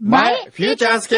[0.00, 1.16] 前、フューチャースケ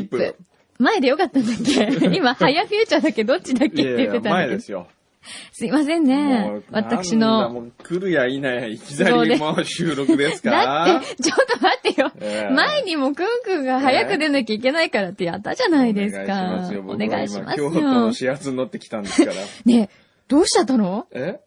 [0.00, 0.36] ープ
[0.78, 2.06] 前でよかったんだっけ？
[2.16, 3.24] 今、早フューチャーだっけ？
[3.24, 3.82] どっちだっけ？
[3.82, 4.30] って言ってたんだけど。
[4.30, 4.86] 前ですよ。
[5.52, 6.62] すいませんもねう。
[6.70, 7.48] 私の。
[7.60, 10.50] う来るやいなや、いきなりもう収録ですか？
[10.50, 12.12] だって、ちょっと待ってよ。
[12.20, 16.24] ええ前にもくんくんが早く出なきゃいけないからってやったじゃないですか。
[16.24, 16.80] お願いしますよ。
[16.80, 18.12] お僕は今京都のよ。
[18.12, 19.36] 始発に乗ってきたんですから。
[19.64, 19.88] ねえ、
[20.28, 21.06] どうしちゃったの？
[21.12, 21.40] え？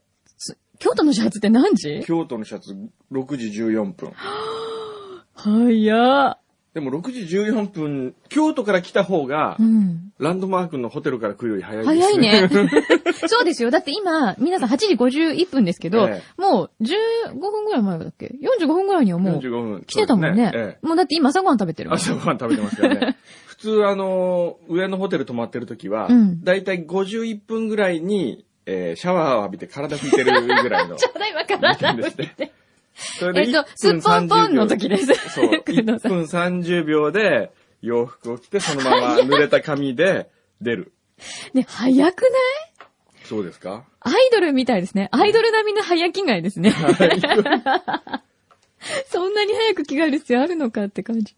[0.79, 2.01] 京都の始発って何時？
[2.05, 2.75] 京都の始発
[3.11, 4.11] 6時14分。
[5.35, 6.40] 早っ。
[6.73, 10.13] でも6時14分、京都から来た方がう、ん。
[10.19, 12.07] ランドマークのホテルから来るより早いです。
[12.07, 12.49] 早いね。
[13.27, 13.71] そうですよ。
[13.71, 19.83] だって今、皆さん8時51分ですけど、えもう15分ぐらい前だっけ ?45 分ぐらいにはもう45分。
[19.85, 20.43] 来てたもんね。
[20.43, 21.91] そうですええもうだって今朝ごはん食べてる。
[21.91, 23.17] 朝ごはん食べてますからね。
[23.47, 30.95] 普通あの、上のホテル泊まってる時は、うんだいたい51分ぐらいに、えーシャワーを浴びて体拭いてるぐらいの。
[30.97, 32.53] ちょうど今から時間ですね。
[32.93, 35.05] それえっと、すっぽんぽんの時です。
[35.29, 35.45] そう。
[35.51, 40.29] 1工藤さん分30秒で洋服を着て、そのまま濡れた髪で
[40.61, 40.93] 出る。
[41.53, 42.31] ね、早くない？
[43.23, 43.85] そうですか？
[44.01, 45.07] アイドルみたいですね。
[45.11, 46.73] アイドル並みの早着替えですね。
[49.09, 51.35] そんなに早く着替える必要あるのかって感じ。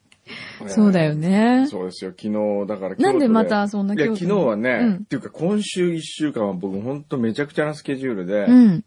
[0.68, 1.68] そうだよね。
[1.70, 2.12] そうですよ。
[2.12, 8.86] 昨日、だからなんでまたそんな昨日はね、うんっていうか今週1週間は僕ほんとめちゃくちゃなスケジュールで、うん。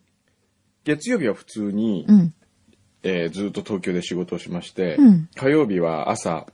[0.85, 2.35] 月曜日は普通に、うん。
[3.03, 6.47] えーずっと東京で仕事をしまして、うん火曜日は朝、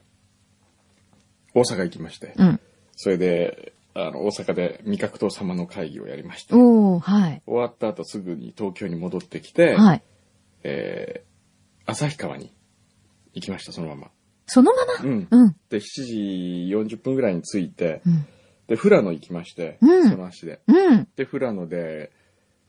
[1.55, 2.61] 大阪行きまして、うん。
[2.97, 7.43] それで、あの、大阪で味覚党様の会議をやりまして、はい。
[7.47, 10.03] 終わった後すぐに東京に戻ってきて、はい。
[10.65, 11.33] えー
[11.85, 12.55] 旭川に
[13.35, 14.11] 行きました、そのまま。
[14.47, 14.95] そのまま？
[15.03, 15.29] うん。
[15.29, 15.57] うん。
[15.69, 16.15] で、7時
[16.97, 18.25] 40分ぐらいに着いて、うん。
[18.69, 20.61] で、富良野行きまして、うんその足で。
[20.69, 21.09] うん。
[21.17, 22.13] で、富良野で、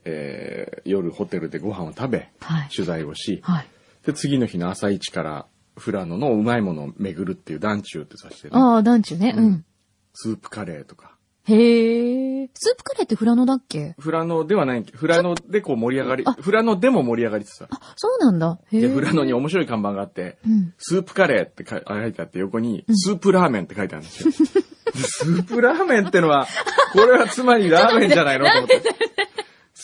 [0.05, 2.69] えー夜ホテルでご飯を食べ、はい。
[2.69, 3.67] 取材をし、はい。
[4.05, 5.45] で、次の日の朝一から
[5.81, 9.33] 富良野のうまいものを巡るっていう団中ってさせてね、ああ、団地ね。
[9.37, 9.65] うん。
[10.13, 11.11] スープカレーとか。
[11.45, 12.49] へえ。
[12.53, 13.95] スープカレーってフラノだっけ？
[14.01, 18.59] 富良野ではない富良野でこう盛り上がり、あ富良野でも盛り上がりつつあそうなんだ。
[18.71, 18.81] へえ。
[18.81, 20.73] で、富良野に面白い看板があって、うん。
[20.77, 24.31] スープカレーって書いてあって、横に、スープラーメンって書いてあるんですよ。
[24.31, 26.47] でスープラーメンってのは、
[26.93, 28.81] これはつまりラーメンじゃないのと思って。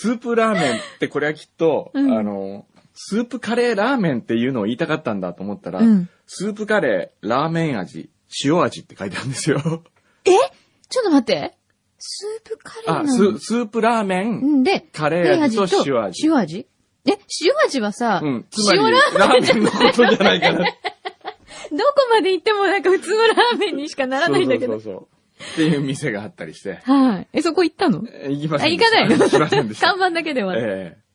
[0.02, 8.10] スープラーメンってこれはきっと、うんあの、スープカレーラーメンっていうのを言いたかったんだと思ったら、うんスープカレー、ラーメン味、
[8.46, 9.84] 塩味って書いてあるんですよ。
[10.24, 10.30] え？
[10.90, 11.58] ちょっと待って。
[11.98, 16.26] スープカレーなあ、のススープラーメン、んで、カレー味と塩味。
[16.26, 16.68] 塩味？
[17.06, 17.18] え、塩
[17.66, 18.46] 味はさ、うん。
[18.50, 20.60] つまり、塩ラーラーメンのことじゃないかな。
[20.64, 20.74] どこ
[22.12, 24.74] まで行ってもなんか普通のラーメンにしかならないんだけど。
[24.74, 25.19] そうそうそうそう。
[25.54, 26.80] っていう店があったりして。
[26.84, 27.28] はい。
[27.34, 28.04] え、そこ行ったの？
[28.12, 28.98] え行きまあ、せんでした。
[28.98, 29.26] 行かないの？
[29.26, 29.88] 行きませんでした。
[29.88, 30.56] 看板だけでは。
[30.58, 31.10] ええ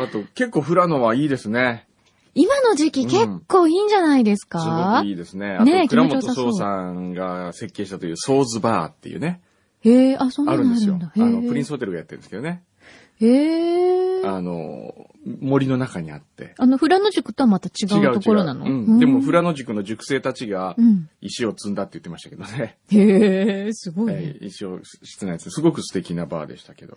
[0.00, 1.86] あと、結構富良野はいいですね。
[2.34, 5.56] 今の時期結構いいんじゃないですすごかくいいですね。
[5.56, 9.40] あと、ねえ倉本壮さんが設計したというソーズバーっていうね、
[9.80, 10.98] へえ、あ、そんなあるんですよ。
[10.98, 11.68] のあの、プリンス。
[11.68, 12.62] スホテルがやってるんですけどね。
[13.20, 14.22] へえ。
[14.24, 15.07] あの、
[15.40, 16.54] 森の中にあって。
[16.58, 18.64] あの、富良野塾とはまた違うところなの？
[18.64, 18.98] うん。
[18.98, 21.08] でも、富良良野塾の塾生たちがうん。
[21.20, 22.78] 石を積んだって言ってましたけどね。
[22.90, 24.22] へえ、すごいえね。
[24.40, 25.50] ー石を室内です。
[25.50, 26.94] すごく素敵なバーでしたけど。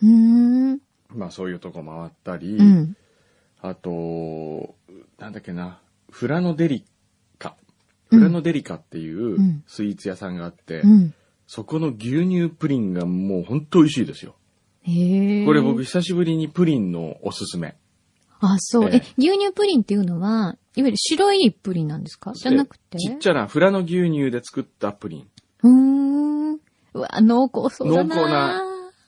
[1.09, 2.95] まあ、そういうとこ回ったり、うん。
[3.61, 4.75] あと、
[5.19, 6.85] なんだっけな、フラノデリ
[7.37, 7.55] カ。
[8.11, 11.13] うんフラノデリカっていううんスイーツ屋さんがあって、うん。
[11.47, 14.35] そこの牛乳プリンがもう本当美味しいですよ。
[14.83, 15.45] へえ。
[15.45, 17.75] これ僕久しぶりにプリンのおすすめ。
[18.41, 18.89] あ、そう。
[18.89, 22.33] えええ、牛乳プリンっていうのは、いわゆる白いプリンなんですか？
[22.33, 22.97] じゃなくて？
[22.97, 25.27] ちっちゃなフラノ牛乳で作ったプリン。
[25.63, 25.69] うー
[26.53, 26.59] ん。
[26.93, 28.63] うわ、濃厚そうだな濃厚な。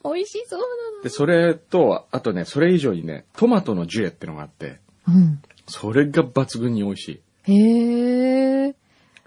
[0.05, 0.61] 美味しそう
[1.03, 5.37] で、それと、あとね、それ以上にね、トマトのジュレってのがあって、だな。
[5.67, 7.21] それが抜群に美味しい。
[7.47, 7.55] うん。
[7.55, 8.75] へえ。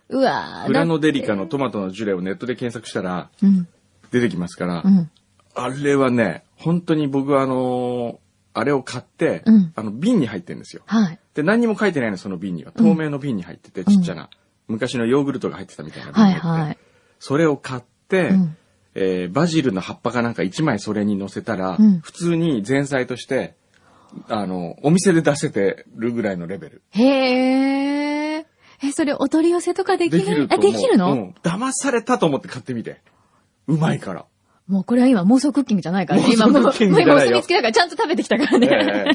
[0.08, 3.66] うわフラノデリカだのトマトのジュレをネットで検索したらうん。
[4.12, 5.10] 出てきますから、うん。
[5.54, 8.16] あれはね、本当に僕はあのー
[8.58, 10.82] あれを買って、うんあの、瓶に入ってるんですよ。
[10.86, 11.18] はい。
[11.34, 12.72] で、何にも書いてないの、その瓶には。
[12.72, 14.30] 透明の瓶に入ってて、ちっちゃな。
[14.66, 16.68] 昔のヨーグルトが入ってたみたいな瓶はいに入ってて。
[16.68, 16.78] はい。
[17.18, 18.56] それを買って、うん
[18.98, 23.56] えーバジルの葉っぱかなんか1枚それに乗せたら、うん普通に前菜として、
[24.28, 26.82] あの、お店で出せてるぐらいのレベル。
[26.92, 28.46] へえ。
[28.82, 30.72] え、それお取り寄せとかできできると思う。
[30.72, 31.34] できるの、うん。
[31.42, 33.02] 騙されたと思って買ってみて。
[33.66, 34.24] うまいから。
[34.68, 36.32] もうこれは今妄想クッキングじゃないからね。
[36.32, 38.68] 今もう、もう妄想クッキングじゃないよ今お墨付きだからちゃんと食べてきたからね。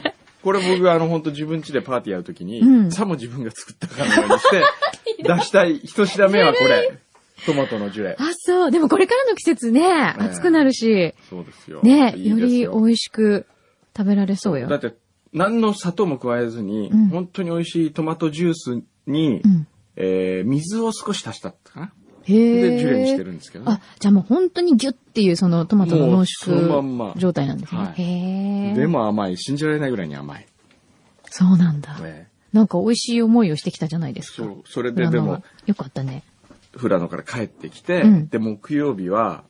[0.03, 0.13] ええ
[0.43, 4.63] これ僕あの本当自分家でパーティーやるときに、うんさも自分が作ったかのようにして、
[5.23, 6.97] 出したい一品目はこれ。
[7.45, 8.15] トマトのジュレ。
[8.19, 8.71] あ、そう。
[8.71, 9.83] でもこれからの季節ね、
[10.19, 11.81] 暑くなるし、そうですよ。
[11.81, 13.47] ね、より美味しく
[13.97, 14.67] 食べられそうよ。
[14.67, 14.95] だって、
[15.33, 19.67] 何の砂糖も加えずに、うん本当に美味しいトマトジュースに、うん。
[19.95, 21.93] えー水を少し足したかな。
[22.27, 27.81] で、ジュレにしてるんですけどね、あ、じゃあもう本当にギュッっていうそのトマトの濃縮状態なんですね。
[27.81, 28.73] はいへえ。
[28.73, 29.37] でも甘い。
[29.37, 30.47] 信じられないぐらいに甘い。
[31.29, 31.97] そうなんだ。
[31.99, 34.43] ねなんか美味しい思いをしてきたじゃないですか。
[34.43, 34.63] そう。
[34.65, 36.23] それででもよかったね。
[36.73, 39.43] 富良野から帰ってきて、うんで、木曜日は、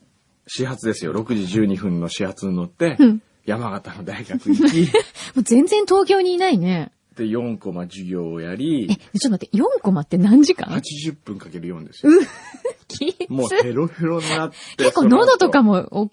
[0.47, 1.13] 始発ですよ。
[1.13, 4.81] 6時12分の始発に乗って、うん山形の大学行き、
[5.35, 6.91] もう全然東京にいないね。
[7.21, 12.11] で、4コマ授業をやえ、り、ちょっと待って、4コマって何時間？80分かける4ですよ。
[12.87, 14.55] きつもうヘロヘロになって。
[14.77, 15.73] 結構喉とかも。
[15.91, 16.11] も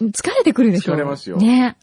[0.00, 0.94] お疲れてくるでしょ？
[0.94, 1.76] 疲れますよね。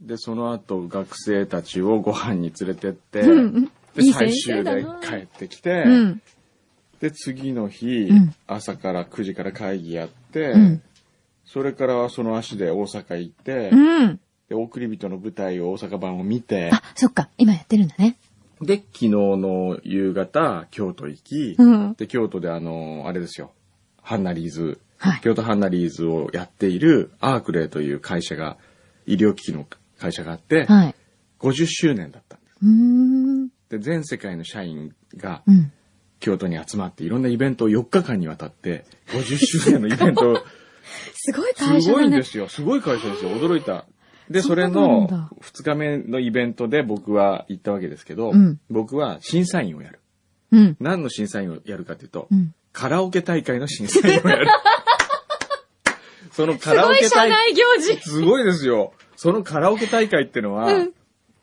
[0.00, 3.64] で、その後、学生たちをご飯に連れてって、うん
[3.94, 6.22] で、いい最終で帰ってきて、うん。
[7.00, 10.82] で、次の日、うん朝から9時から会議やって、うん
[11.44, 13.76] それからその足で大阪行って、う
[14.06, 14.20] ん。
[14.50, 17.28] で、送り人の舞台を大阪版を見て、あ、そっか。
[17.38, 18.16] 今やってるんだね。
[18.60, 23.52] で、昨日の夕方、京都行き、うんで、京都であの、あれですよ、
[24.02, 25.20] ハンナリーズ、はい。
[25.22, 28.58] 京都ハンナリーズをやっているアークレイという会社が、
[29.06, 29.66] 医療機器の
[29.98, 30.94] 会社があって、はい。
[31.38, 32.58] 50周年だったんです。
[32.62, 33.48] うーん。
[33.70, 35.72] で、全世界の社員がうん。
[36.18, 40.36] 京都に集まっていろんなイベントを4日間にわたって、50周年のイベントを、
[41.14, 42.02] すごい会す社だね。
[42.02, 42.48] ごいんですよ。
[42.48, 43.30] すごい会社ですよ。
[43.30, 43.86] 驚いた。
[44.30, 45.08] で、それの
[45.40, 50.00] 2日目のイベントで僕は行ったわけですけど、うん僕は審査員をやる。
[50.52, 50.76] うん。
[50.80, 52.54] 何の審査員をやるかというと、うん。
[52.72, 54.46] カラオケ大会の審査員をやる。
[56.30, 58.00] そのカラオケ大社内行事。
[58.08, 58.92] すごいですよ。
[59.16, 60.92] そのカラオケ大会ってのは、うん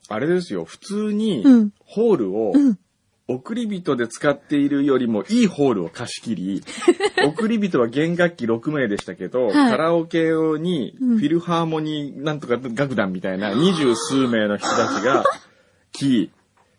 [0.09, 0.63] あれですよ。
[0.63, 2.79] 普通にうん、ホールを、うん
[3.27, 6.63] 送り人で使っているよりもいいホールを貸し切り、
[7.27, 15.25] 送り人は弦楽器6名でしたけど、はいカラオケ用にうんフィルハーモニーなんとか楽団みたいな二十数名の人たちが
[15.91, 16.31] 来、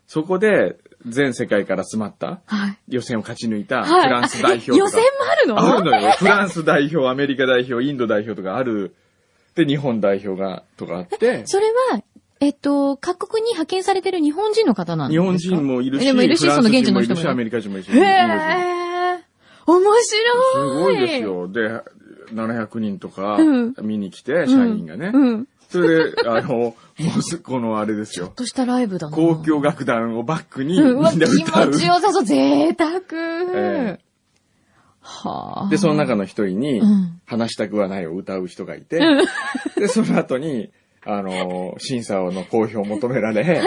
[0.07, 2.77] そこで全世界から集まったはい。
[2.95, 4.09] 予選を勝ち抜いたフはい。
[4.09, 4.77] ランス代表とか。
[4.79, 5.75] 予選もあるの？
[5.75, 6.11] あるのよ。
[6.17, 8.95] フランス代表、アメリカ代表、インド代表とかある。
[9.55, 12.01] で、日本代表が、とかあって、それは、
[12.41, 15.23] えっと、各国に派遣されてる日本人の方なんですか？
[15.23, 17.29] 日本人もいるし、でもいるし、フランスその現地人もいるし、の人もいる。
[17.31, 19.19] アメリカ人もいるし、へえ。
[19.65, 20.03] 面白い。
[20.03, 21.23] すごいです。
[21.23, 21.47] よ。
[21.47, 21.81] で、
[22.33, 25.11] 700人とかうん見に来て、社員がね。
[25.13, 25.47] うん。
[25.69, 26.75] それで、あの、も
[27.17, 28.29] うす、このあれですよ。
[28.35, 29.17] としたライブだな。
[29.17, 31.79] 交響楽団をバックにみうん、うわ、んな気歌う持。
[31.79, 33.01] ちよさそう、贅沢。
[33.53, 33.99] え
[35.01, 35.69] はあ。
[35.69, 38.99] で、その中の一人にうん、話したくはないを歌う人がいて、
[39.77, 40.71] で、その後に、
[41.05, 43.61] あの、審査の公表を求められ、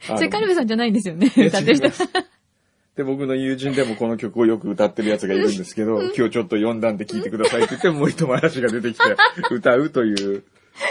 [0.00, 1.26] それカルベさんじゃないんですよね。
[1.36, 1.88] 歌ってる人
[2.96, 9.04] で、僕の友人でもこの曲をよく歌ってるやつがいるんですけど、今日ちょっと読んだんで聞いてくださいって言って、森友嵐が出てきて
[9.54, 10.44] 歌うという、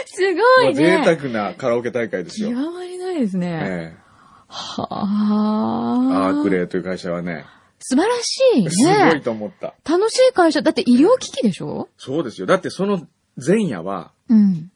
[0.06, 1.02] すごもいうね。
[1.04, 2.50] 贅沢なカラオケ大会ですよ。
[2.50, 3.60] 極まりないですね。
[3.62, 4.06] ええ
[4.48, 6.28] はあ。
[6.28, 7.44] アークレイという会社はね、
[7.80, 9.20] 素晴らしいすごいね。
[9.20, 9.74] と思った。
[9.88, 10.62] 楽しい会社。
[10.62, 11.88] だって医療機器でしょ？
[11.98, 12.46] そうですよ。
[12.46, 13.06] だってその
[13.44, 14.70] 前夜は、うん。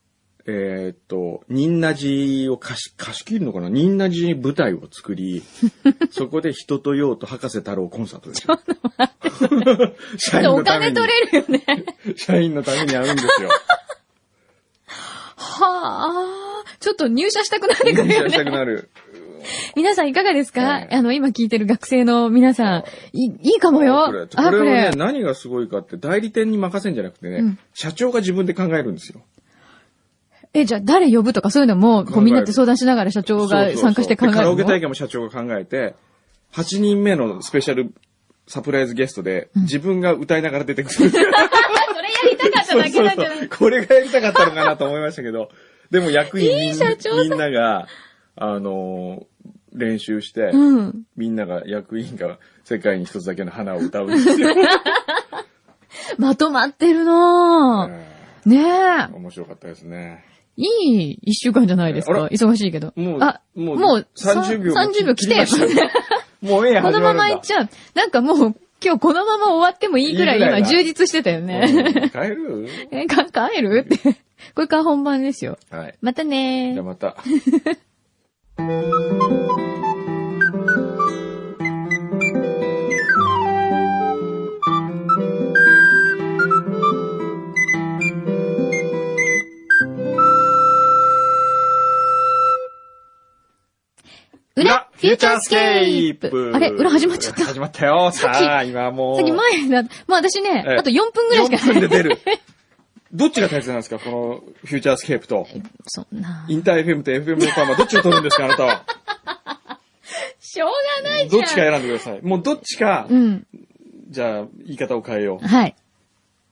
[0.46, 3.68] えーっと、ニンナジを貸し、貸し切るのかな？
[3.68, 5.42] ニンナジ舞台を作り、
[6.10, 8.58] そこで人と用と博士太郎コンサートですよ。
[10.16, 11.84] 社員おのために金取、れるよね。
[12.16, 13.48] 社員のために会うんですよ。
[15.36, 16.64] はあ。
[16.80, 18.50] ちょっと入社したくなってくるよ入社したくね。
[18.50, 18.90] なる。
[19.76, 22.84] 皆さんいかがですか、ええあの、今聞いてる学生の皆さん。
[23.12, 24.06] いい、いいかもよ。
[24.06, 24.90] これ、これはね。
[24.96, 29.22] 何がすごいかって、代理店に任せんじゃなくてね、うん社長が自分で考えるんですよ。
[30.52, 35.94] え、じゃあ誰呼ぶとかそういうのも、こうみんなで相談しながら社長が参加して考えるカラオケ大会も社長が考えて、
[36.54, 37.92] 8人目のスペシャル
[38.48, 40.94] サプライズゲストで、自分が歌いながら出てくる。
[41.10, 41.30] それや
[42.30, 43.48] りたかっただけなんじゃない？
[43.48, 45.50] これがやりたかったのかなと思いましたけど、
[45.90, 46.72] でも役員み
[47.28, 47.86] みんなが、
[48.36, 51.02] あのー練習して、うん。
[51.16, 54.48] みんなが、役員が世界に一つだけの花を歌うんですよ。
[56.18, 58.04] まとまってるのえ
[58.46, 58.62] ねえ。
[59.12, 60.24] ー面白かったですね。
[60.56, 62.26] いい一週間じゃないですか。
[62.26, 62.92] 忙しいけど。
[62.96, 64.74] もう、あ、もう、もう30秒。
[64.74, 65.46] 30秒来て
[66.42, 67.68] もうええこのまま行っちゃう。
[67.94, 71.62] なんかもう、今日このまま終わってもいいぐらい今充実してたよね。
[71.66, 72.68] うん帰る？
[72.90, 73.86] え、か、帰る？
[73.86, 74.14] って。
[74.54, 75.58] これから本番ですよ。
[75.70, 75.94] はい。
[76.00, 77.16] またねじゃあまた。
[94.60, 96.52] 裏、フューチャースケープ。
[96.54, 97.44] あれ裏始まっちゃった。
[97.44, 98.10] 始まったよ。
[98.14, 99.16] さあ、今もう。
[99.16, 102.18] さっき前だ、もう私ね、ええあと4分ぐらいしか4分で出る。
[103.12, 105.46] どっちが大切なんですかこのフューチャースケープと？
[105.86, 106.44] そんな。
[106.48, 108.84] インター FM と FM 横浜どっちを取るんですかあなたは？
[110.38, 110.70] しょう
[111.04, 111.40] がないじゃん。
[111.40, 112.20] どっちか選んでください。
[112.22, 113.46] もうどっちか、うん。
[114.10, 115.46] じゃあ言い方を変えよう。
[115.46, 115.74] はい。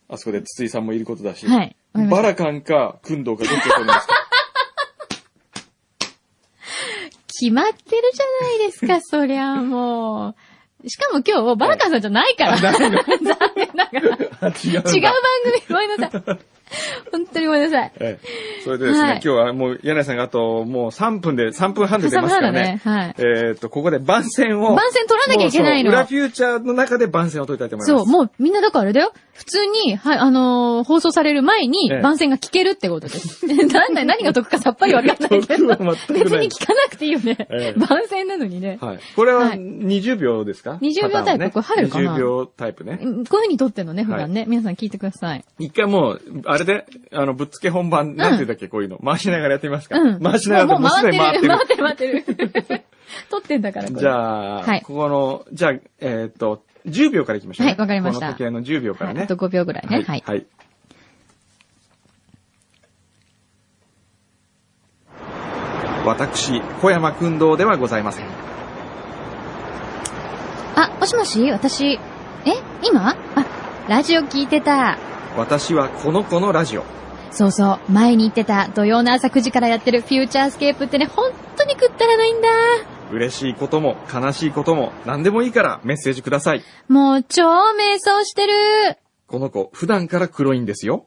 [0.08, 1.46] あそこで筒井さんもいることだし。
[1.46, 1.76] はい
[2.10, 4.14] バラカンか、クンドーかどっちを取るんですか？
[7.38, 10.34] 決まってるじゃないですか、 そりゃも
[10.84, 10.88] う。
[10.88, 12.54] しかも今日、バラカンさんじゃないから。
[12.54, 12.98] あないの？
[13.22, 14.18] 残念ながら。
[14.40, 15.12] あ違う違う番
[15.44, 16.38] 組、ごめんなさい。
[17.10, 17.92] 本当にごめんなさい。
[17.98, 22.80] ええ、それでですね、はい今日はもう柳井さんがあともう3分で、3分半で出ますからね。
[22.84, 24.74] 3分半だえっ、と、ここで番宣を。
[24.74, 28.04] 番宣取らなきゃいけないの裏フューチャーの中で番宣を取りたいと思います。
[28.04, 29.12] そう、もうみんなだからあれだよ。
[29.38, 33.46] 普通に、はい、あのー放送される前にええ番宣が聞けるってことです。
[33.46, 35.38] なんだ、何が得かさっぱりわかんないけど。
[35.38, 37.36] 別に聞かなくていいよね。
[37.50, 38.78] ええ番宣なのにね。
[38.80, 38.98] はい。
[39.14, 42.98] これははい20秒ですか、20秒タイプこれ入るかな ?20 秒タイプね。
[43.00, 44.44] うんこういう風に撮ってんのね、普段ね。
[44.48, 45.44] 皆さん聞いてください。
[45.60, 48.98] 一回もう、あれで、あの、ぶっつけ本番、なんて言うんだっけ、こういうの。
[48.98, 50.20] 回しながらやってみますか、うん。
[50.20, 51.48] 回しながらもう回ってる。
[51.48, 52.82] 回ってる、回ってる。
[53.30, 53.90] 撮ってんだから。
[53.90, 57.72] じゃあ、はいここの、じゃあ、えっ、と、10秒からいきましょう、ね。
[57.72, 59.16] はいわかりましたこの時計の10秒からね。
[59.18, 60.04] はいあと5秒ぐらいね。
[60.06, 60.22] はい。
[60.24, 60.46] はい。
[66.06, 68.26] 私、小山君堂ではございません。
[70.74, 71.98] あ、もしもし私、え
[72.82, 73.10] 今？
[73.10, 73.16] あ、
[73.88, 74.96] ラジオ聞いてた。
[75.36, 76.84] 私はこの子のラジオ。
[77.30, 82.48] そうそう、前に言ってた土曜の朝9時からやってるフューチャースケープってね、本当にくったらないんだ。
[83.12, 86.62] 嬉しいことも悲しいことも何でもいいからメッセージください。
[86.88, 88.52] もう超迷走してる。
[89.26, 91.06] この子、普段から黒いんですよ。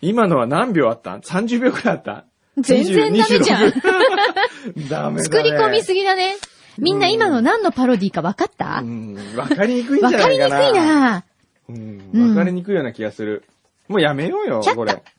[0.00, 2.24] 今のは何秒あった ?30 秒くらいあった？
[2.58, 3.62] 全然ダメじゃん。
[3.70, 5.22] 26 ダメだね。
[5.24, 6.36] 作り込みすぎだね。
[6.78, 8.80] みんな今の何のパロディか分かった？
[8.82, 10.80] うん、わかりにくいんじゃ分かりにくないかな。
[10.80, 11.24] いな。
[11.68, 13.44] うん、うんわかりにくいような気がする。
[13.88, 15.02] もうやめようよこれ。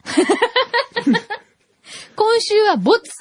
[2.15, 3.11] 今週はボツ。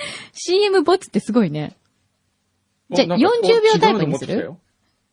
[0.00, 1.76] うん CM ボツってすごいね。
[2.90, 4.54] じゃあおなんか40秒タイプにする？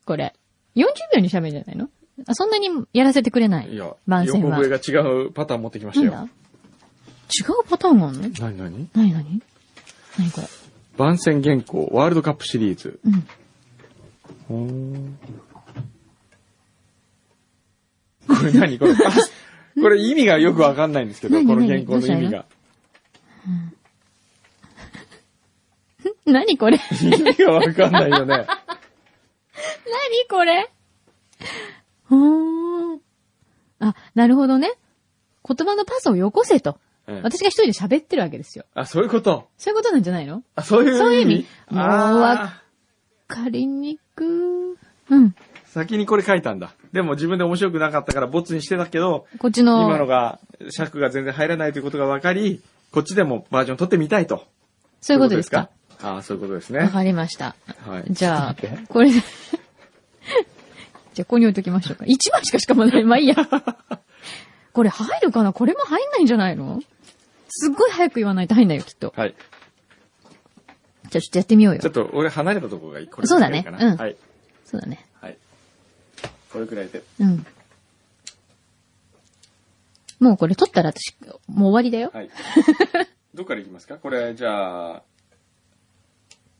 [0.05, 0.33] これ。
[0.75, 1.89] 40秒に喋るんじゃないの？
[2.27, 3.73] あ、そんなにやらせてくれない？
[3.73, 4.57] いや、番宣は。
[4.57, 6.11] 横笛が違うパターン持ってきましたよ。
[6.13, 8.29] 違うパターンがあるの？
[8.39, 8.89] 何何？
[8.93, 9.41] 何何？
[10.17, 10.47] 何これ？
[10.97, 12.99] 番宣原稿、ワールドカップシリーズ。
[14.49, 15.19] うん。
[18.27, 18.79] ほこれ何？
[18.79, 18.95] これ、あ
[19.81, 22.45] これ意味がよくわかんないんですけど、この原稿の意味が。
[26.27, 26.77] 何これ？
[27.01, 28.45] 意味がわかんないよね。
[29.87, 30.69] 何これ？
[32.09, 33.01] ほーん。
[33.79, 34.73] あ、なるほどね。
[35.47, 36.71] 言葉のパスをよこせと。
[37.07, 38.65] うん私が一人で喋ってるわけですよ。
[38.73, 39.47] あ、そういうこと？
[39.57, 40.43] そういうことなんじゃないの？
[40.55, 40.99] あ、そういう意味？
[40.99, 42.53] そういう意味もうあわ
[43.29, 44.77] かりにく
[45.09, 45.27] うん。
[45.27, 45.31] ー
[45.67, 46.73] 先にこれ書いたんだ。
[46.91, 49.83] でも自分で面白くなかったからボツにしてたけど、こっちの。
[49.83, 54.45] 今のが、尺が全然入らないということが分かり、こっちでもバージョン取ってみたいと。
[54.99, 55.69] そういうことですか？
[56.01, 56.89] ああ、そういうことですわね。
[56.89, 57.55] かりました。
[57.85, 58.03] はい。
[58.09, 58.55] じゃあ
[58.87, 59.19] これで。
[61.13, 62.05] じゃあ、ここに置いときましょうか。
[62.05, 63.03] 1枚しかしかもない。
[63.03, 63.35] まあいいや。
[64.73, 65.53] これ入るかな？
[65.53, 66.81] これも入んないんじゃないの？
[67.49, 69.11] すっごい早く言わないと入んないよ、きっと。
[69.15, 69.33] はい。
[71.09, 71.89] じゃあ、ちょっとやってみようよちょ。
[71.89, 73.07] っと俺離れたところがいい。
[73.07, 74.15] これそうだねぐらいかなうんはい。
[74.65, 75.03] そうだね。
[75.21, 75.37] はい。
[76.51, 77.01] これくらいで。
[77.19, 77.45] うん。
[80.19, 81.15] もうこれ取ったら私、
[81.47, 82.11] もう終わりだよ。
[82.13, 82.29] はい。
[83.33, 83.95] どっからいきますか？
[83.97, 85.03] これ、じゃあ、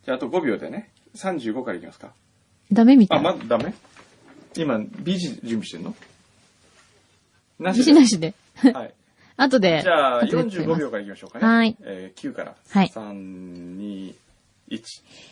[0.08, 0.90] じゃああと5秒でね。
[1.18, 2.08] 35からいきますか。
[2.08, 2.12] あ、
[2.72, 3.22] ダメみたい。
[3.22, 3.74] まだダメ？
[4.56, 5.94] 今、BG 準備してんの？
[7.60, 8.34] なしなしで。
[8.56, 8.94] はい。
[9.36, 9.82] 後で。
[9.84, 11.46] じゃあ、後で作ります45秒からいきましょうかね。
[11.46, 12.56] はいえー、9から。
[12.70, 14.16] はい3、2、1。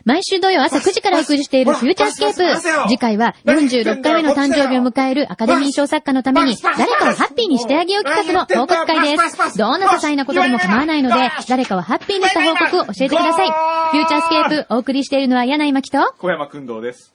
[0.05, 2.87] 毎週土曜朝9時からお送りしているフューチャースケープ。
[2.87, 9.57] 次回は46回目の誕生日を迎えるアカデミー賞作家のために誰かをハッピーにしてあげよう企画の報告会です。
[9.57, 13.47] どんな些細なことでも構わないので、誰かをハッピーにした報告を教えてください。
[13.47, 17.13] フューチャースケープお送りしているのは柳井真希と、小山君堂です。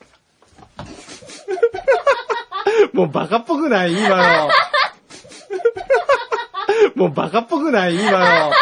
[2.92, 4.50] もうバカっぽくない今の。
[6.96, 8.52] もうバカっぽくない今の。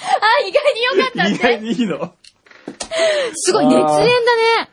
[0.00, 1.42] あ、意外に良かった意って。
[1.42, 2.14] 外にいいの？
[3.34, 4.70] すごい熱演だね。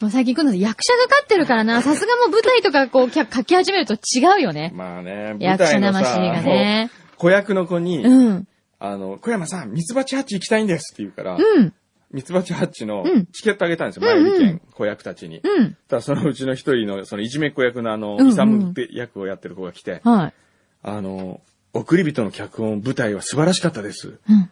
[0.00, 1.80] もう最近来るの役者がかってるからな。
[1.80, 4.72] さすがもう舞台とかこう、きゃ書き始めると違うよね。
[4.74, 6.90] まあね、舞役者台のさ魂がね。
[6.92, 8.48] もう子役の子に、うん。
[8.78, 11.72] あの、小山さん、ミツバチハッチ行きたいんですって言うから、うん。
[12.12, 15.40] ミツバチハッチのうんチケットあげたんですよ、前売り券、子役たちに。
[15.42, 15.76] うん。
[15.88, 20.34] ただそのうちの一人の、そのいじめっ子役のあの、うんうんイサムって役をやってる子が来て、はい。
[20.82, 21.40] あの、
[21.72, 24.18] 送り人の脚本、舞台は素晴らしかったです。
[24.28, 24.50] うん。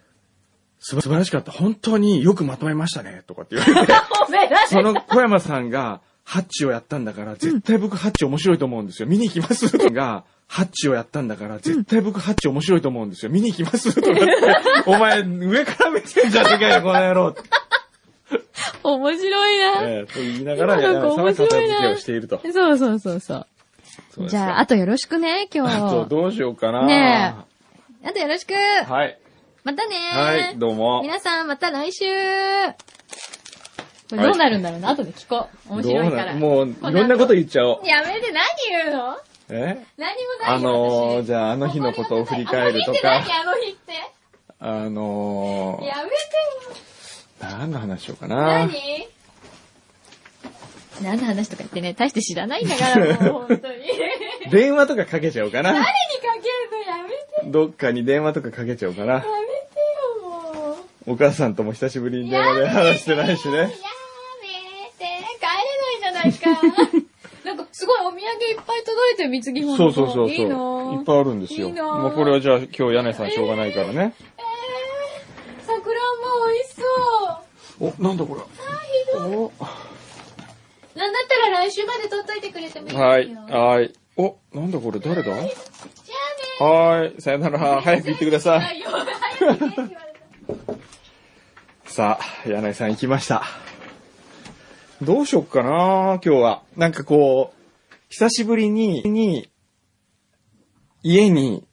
[0.86, 1.50] 素晴らしかった。
[1.50, 3.22] 本当によくまとめましたね。
[3.26, 3.94] とかって言われて、
[4.68, 9.08] その小山さんがハッチをやったんだから、絶対僕ハッチ面白いと思うんですよ。
[9.08, 13.30] 見に行きますとか、ハッチをやったんだから、絶対僕ハッチ面白いと思うんですよ。
[13.30, 14.36] 見に行きますとかって、
[14.84, 17.34] お前上から目線じゃねえかよ、この野郎。
[18.82, 19.82] 面白いな。
[19.84, 22.40] ええと言いながら、今の子サメさん面白いな付けをしていると。
[22.52, 24.28] そうそうそうそう。
[24.28, 26.10] じゃあ、かあとよろしくね、今あと、日。
[26.10, 26.84] どうしようかな。
[26.84, 27.34] ね
[28.04, 28.52] あとよろしく。
[28.52, 29.18] はい。
[29.64, 31.00] またねはい、どうも。
[31.00, 32.04] 皆さん、また来週。
[34.10, 35.72] これどうなるんだろうな、後で聞こう。
[35.72, 36.38] 面白いから。
[36.38, 37.86] どうなもう、いろんなこと言っちゃおう。
[37.86, 39.16] やめて、何言うの？
[39.48, 39.86] え？
[39.96, 43.92] 何もないよあのー、私じゃあ、あの日のことを振り返るとか、あの日って何あの日って。
[44.58, 46.14] あのやめて
[46.68, 46.76] よ。
[47.40, 48.70] ー、何の話しようかな何？
[51.02, 53.76] 何の話とか言ってね、大して知らないんだから、もう本当に。
[54.52, 55.72] 電話とかかけちゃおうかな。
[55.72, 55.94] 誰にか
[56.34, 56.98] けるの？
[56.98, 57.50] やめて。
[57.50, 59.20] どっかに電話とかかけちゃおうかなや。
[59.20, 59.53] めて。
[61.06, 63.56] お母さんとも久しぶりに電話で話してないしね。
[63.58, 63.78] やめて。
[63.78, 65.42] 帰
[66.10, 66.62] れないじゃないか。
[67.44, 68.24] なんか、すごいお土産いっ
[68.66, 70.30] ぱい届いてる、貢ぎ物そうそうそうそう。
[70.30, 71.66] いいのいっぱいあるんですよ。
[71.68, 74.14] いいのもうこれはじゃあ今日柳井さんしょうがないからね。
[74.38, 76.82] えー、桜も美味しそ
[77.86, 77.92] う。
[77.98, 78.40] お、なんだこれ。
[78.40, 79.36] あ、ひどい。
[79.36, 79.52] お
[80.98, 82.96] なんだったら来週まで取っといてくれてもいい。
[82.96, 83.92] はい、はい。
[84.16, 85.24] お、なんだこれ誰だ？
[85.24, 85.50] じゃあね。
[86.60, 87.82] はーい、さよなら。
[87.82, 88.82] 早く行ってください。
[91.86, 93.44] さあ、柳井さん行きました。
[95.00, 95.70] どうしよっかな
[96.14, 96.62] 今日は。
[96.76, 99.48] なんかこう、久しぶりに、に、
[101.02, 101.66] 家に、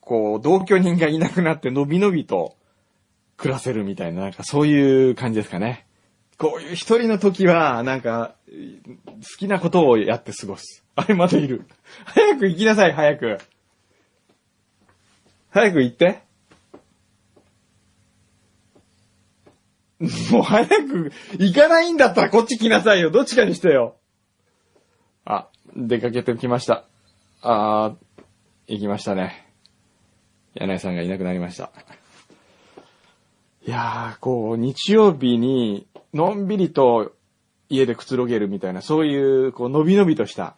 [0.00, 2.56] こう、同居人がいなくなってのびのびと
[3.36, 5.86] 暮らせるみたいな、なんかそういう感じですかね。
[6.38, 10.84] こういう一人の時は、なんか、好きなことをやって過ごす。
[10.94, 11.66] あれ、まだいる。
[12.06, 13.38] 早く行きなさい、早く。
[15.50, 16.22] 早く行って。
[20.30, 23.10] もう早く行かないんだったらこっち来なさいよ。
[23.10, 23.96] どっちかにしてよ。
[25.24, 26.84] あ、出かけてきました。
[27.42, 28.24] あー、
[28.66, 29.46] 行きましたね。
[30.54, 31.70] 柳井さんがいなくなりました。
[33.66, 37.12] いやー、こう、日曜日に、のんびりと
[37.68, 40.54] 家でくつろげるみたいな、そういう、こう、のびのびとした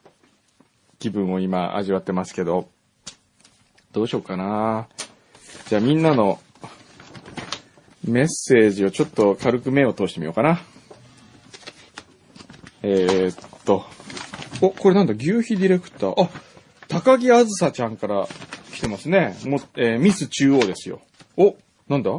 [0.98, 2.68] 気分を今味わってますけど、
[3.92, 4.88] どうしようかな
[5.68, 6.40] じゃあみんなの
[8.06, 10.60] メッセージをちょっと軽く目を通してみようかな。
[12.82, 13.84] えー、っと。
[14.62, 16.22] お、これなんだ、牛皮ディレクター。
[16.22, 16.30] あ、
[16.88, 18.28] 高木あずさちゃんから
[18.72, 19.36] 来てますね。
[19.44, 21.00] も、えーミス中央ですよ。
[21.36, 21.56] お、
[21.88, 22.10] なんだ？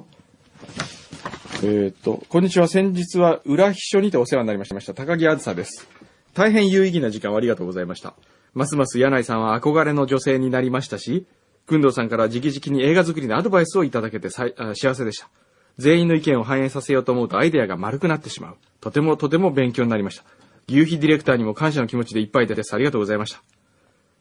[1.64, 2.68] えー、っと、こんにちは。
[2.68, 4.94] 先日は裏秘書にてお世話になりました。
[4.94, 5.88] 高木あずさです。
[6.34, 8.14] 大変有意義な時間をありがとうございました。
[8.54, 11.26] ますます柳井さんは憧れの女性になりましたし、
[11.66, 15.30] くんどうさんから直々に映画作りのアドバイスをいただけてさい幸せでした。
[15.78, 18.58] 全員の意見を反映させようと思うとアイデアが丸くなってしまう。
[18.82, 20.24] とてもとても勉強になりました。
[20.68, 22.74] 牛皮ディレクターにも感謝の気持ちでいっぱいです。
[22.74, 23.42] ありがとうございました。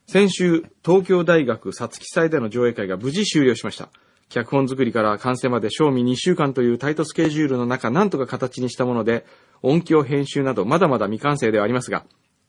[0.07, 3.89] 先週、東京大学皐月祭での上映会が無事終了しました。
[4.29, 9.25] 脚本作りから完成まで賞味2週間というタイトスケジュールの中、なんとか形にしたもので、
[9.63, 12.05] 音響編集などまだまだ未完成ではありますが、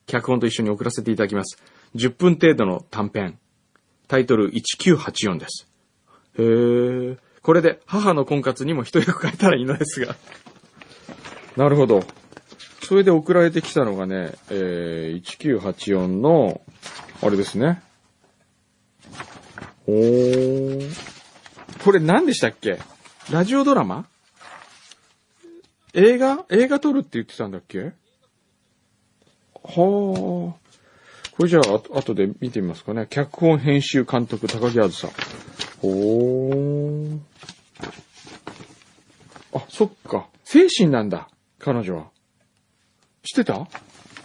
[0.06, 1.62] 脚本と一緒に送らせていただきます。
[1.96, 3.40] 10分程度の短編。
[4.08, 5.68] タイトル1984です。
[6.38, 7.18] へー。
[7.42, 10.16] これで母の婚活にも一役変えたらいいのですが。
[11.56, 12.04] なるほど。
[12.84, 16.62] それで送られてきたのがね、えー、1984の、
[17.22, 17.82] あれですね。
[19.88, 20.92] おー。
[21.84, 22.80] これ何でしたっけ？
[23.32, 24.08] ラジオドラマ？
[25.94, 26.46] 映画？
[26.50, 27.80] 映画撮るって言ってたんだっけ？
[27.80, 27.92] は
[29.64, 30.68] あ。
[31.36, 33.08] これじゃあ、あ後で見てみますかね。
[33.10, 35.10] 脚本編集監督、高木あずさ。
[35.82, 37.20] ほー。
[39.54, 40.28] あ、そっか。
[40.44, 41.30] 精神なんだ。
[41.60, 42.06] 彼女は。
[43.24, 43.54] 知ってた？
[43.56, 43.68] ほ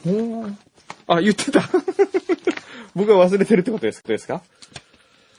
[0.04, 0.54] ー。
[1.06, 1.62] あ、言ってた。
[2.94, 4.42] 僕は忘れてるってことですですか？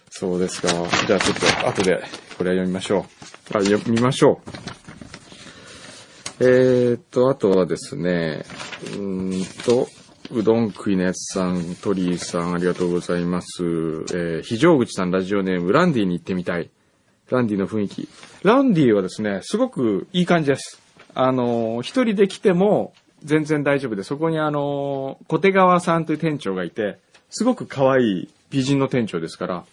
[0.09, 0.67] そうですか。
[0.69, 2.03] じゃあちょっと後で
[2.37, 2.99] これは読みましょ
[3.53, 3.57] う。
[3.57, 4.49] あ、読みましょう。
[6.39, 8.43] えーっと、あとはですね、
[8.83, 9.87] うーんと、
[10.33, 13.63] うどん食いのやつさん、トリーさん、ありがとうございます。
[13.63, 16.69] えー、非常口さん、ラジオネーム、ランディに行ってみたい。
[17.29, 18.09] ランディの雰囲気。
[18.43, 20.81] ランディはですね、すごくいい感じです。
[21.13, 22.93] あのー、一人で来ても
[23.23, 29.65] 全然大丈夫で、そこにあの、小手川さんという店長がいて、すごく可愛い美人の店長ですから、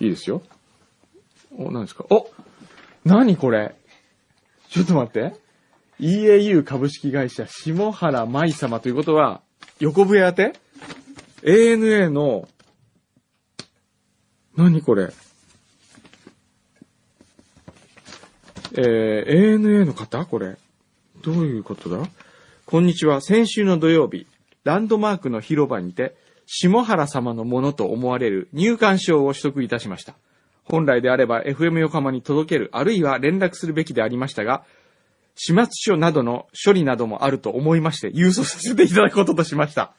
[0.00, 0.42] いいですよ。
[1.56, 2.04] お、何ですか？
[2.10, 2.30] お
[3.04, 3.74] 何これ？
[4.68, 5.34] ちょっと待って。
[6.00, 9.42] EAU 株式会社下原舞様ということは、
[9.80, 10.52] 横笛当て
[11.42, 12.46] ?ANA の、
[14.54, 15.08] 何これ？
[18.76, 20.26] えー、ANA の方？
[20.26, 20.58] これ。
[21.22, 22.06] どういうことだ？
[22.66, 23.22] こんにちは。
[23.22, 24.26] 先週の土曜日、
[24.64, 26.14] ランドマークの広場にて、
[26.44, 30.12] 下原様のものと思われる入館証を取得いたしました。
[30.64, 34.62] 本来であれば FM 横浜に届ける、あるいは連絡するべきでありましたが、
[35.42, 39.94] 始末書などの処理などもあると思いまして、郵送させていただくこととしました。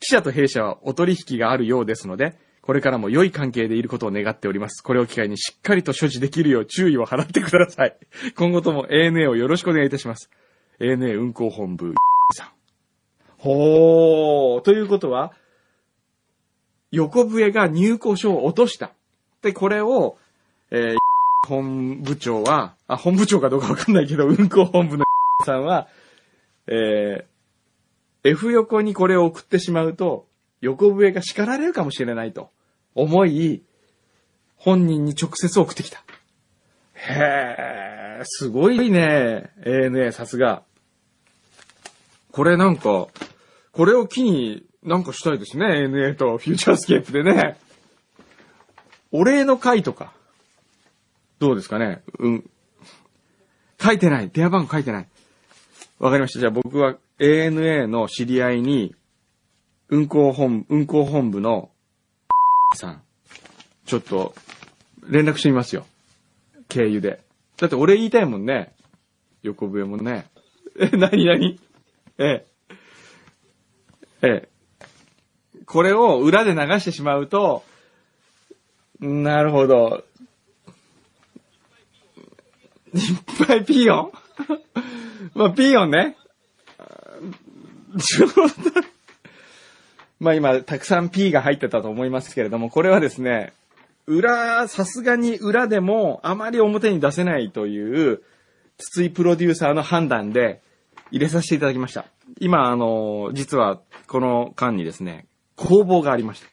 [0.00, 4.82] 記者と弊社はお取引があるようですので、これからも良い関係でいることを願っております。
[4.82, 7.96] これを機会にしっかりと所持できるよう注意を払ってください。
[8.36, 10.28] 今後とも ANA をよろしくお願いいたします。
[10.78, 11.94] ANA 運行本部
[12.34, 12.48] さん。
[13.38, 14.60] ほー。
[14.60, 15.32] ということは、
[16.90, 18.92] 横笛が入校書を落とした。
[19.40, 20.18] で、これを、
[20.70, 21.03] えー
[21.46, 25.04] 本部長は、あ、本部長かどうかわかんないけど、運行本部の
[25.44, 25.88] さんは、
[26.66, 27.24] えー
[28.26, 30.26] F 横にこれを送ってしまうと、
[30.62, 32.50] 横笛が叱られるかもしれないと
[32.94, 33.62] 思い、
[34.56, 36.02] 本人に直接送ってきた。
[36.94, 39.50] へー、すごいね。
[39.66, 40.62] ANA、さすが。
[42.32, 43.08] これなんか、
[43.72, 45.66] これを機になんかしたいですね。
[45.66, 47.58] ANA とフューチャースケープでね。
[49.12, 50.14] お礼の会とか。
[51.38, 52.02] どうですかね？
[52.18, 52.50] うん。
[53.80, 54.30] 書いてない。
[54.30, 55.08] 電話番号書いてない。
[55.98, 56.40] わかりました。
[56.40, 58.94] じゃあ僕は ANA の知り合いに、
[59.88, 61.70] 運行本、運行本部の
[62.74, 63.02] さん、
[63.86, 64.34] ちょっと
[65.08, 65.86] 連絡してみますよ。
[66.68, 67.20] 経由で。
[67.56, 68.74] だって俺言いたいもんね。
[69.42, 70.26] 横笛もね。
[70.78, 71.60] え、なになに
[72.18, 72.46] ええ。
[74.22, 74.48] ええ。
[75.66, 77.64] これを裏で流してしまうと、
[79.00, 80.04] なるほど。
[82.94, 84.12] いっぱいピーヨン？
[85.34, 86.16] まあ、ピーヨンね。
[90.20, 93.52] まあ今、たくさん P が入ってたと思いますけれども、これはですね、
[94.06, 98.22] 裏、さすがに裏でもあまり表に出せないという、
[98.78, 100.62] 筒井プロデューサーの判断で
[101.10, 102.06] 入れさせていただきました。
[102.40, 105.26] 今、あの、実はこの間にですね、
[105.56, 106.48] 工房がありました。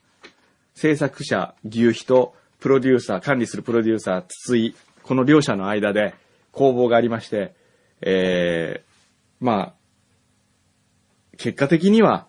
[0.76, 6.14] 制作者、牛肥とプロデューサー、管理するプロデューサー、筒井、この両者の間で
[6.52, 7.54] 工房がありまして、
[8.02, 9.74] えー、まあ、
[11.38, 12.28] 結果的には、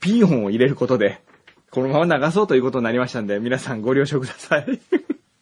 [0.00, 1.22] ピー音を入れることで、
[1.70, 4.80] このまま流そうということになりましたんで、皆さんご了承ください。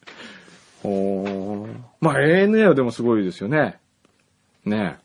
[0.85, 3.79] おーまあ ANA はでもすごいですよね。
[4.65, 4.99] ね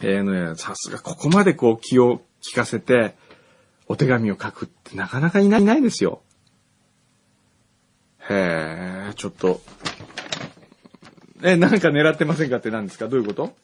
[0.00, 0.18] え。
[0.20, 3.14] ANA、さすがここまでこう気を利かせて、
[3.88, 6.22] お手紙を書くってなかなかいないいないですよ。
[8.28, 9.60] へえ、ちょっと。
[11.42, 13.08] え、なんか狙ってませんかって何ですか？
[13.08, 13.54] どういうこと？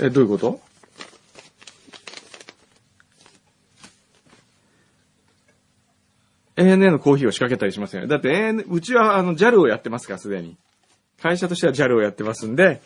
[0.00, 0.60] え、どういうこと
[6.56, 8.08] ？ANA のコーヒーを仕掛けたりしますよね。
[8.08, 10.56] だって ANA、うちはあの JAL をやってますから、すでに。
[11.22, 12.80] 会社としては JAL をやってますんで、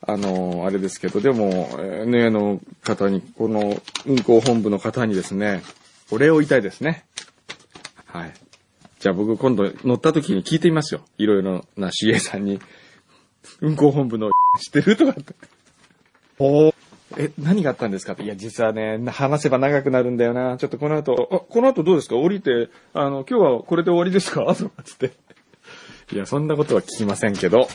[0.00, 5.62] あの、あれですけど、でも、ANA の方に、この運行本部の方にですね、
[6.10, 7.04] お礼を言いたいですね。
[8.06, 8.32] はい。
[8.98, 11.02] じゃあ僕今度乗った時に聞いてみますよ。
[11.18, 12.60] いろいろな CA さんに。
[13.60, 14.30] 運行本部の
[14.60, 14.96] 知ってる？
[14.96, 15.34] とかって。
[16.38, 16.74] お
[17.16, 18.12] え、何があったんですか？
[18.12, 18.24] って。
[18.24, 20.56] いや、実はね、話せば長くなるんだよな。
[20.58, 22.16] ちょっとこの後、あ、この後どうですか？
[22.16, 24.54] 降りて、あの、今日はこれで終わりですか？
[24.54, 25.12] とかつって。
[26.12, 27.68] いや、そんなことは聞きませんけど。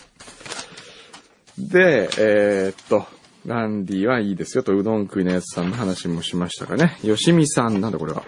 [1.57, 3.05] で、えーっと、
[3.45, 6.97] ランディはいいですよと、うどん食いのやつさんの話もしましたかね。
[7.03, 8.23] よしみさん、なんだこれは。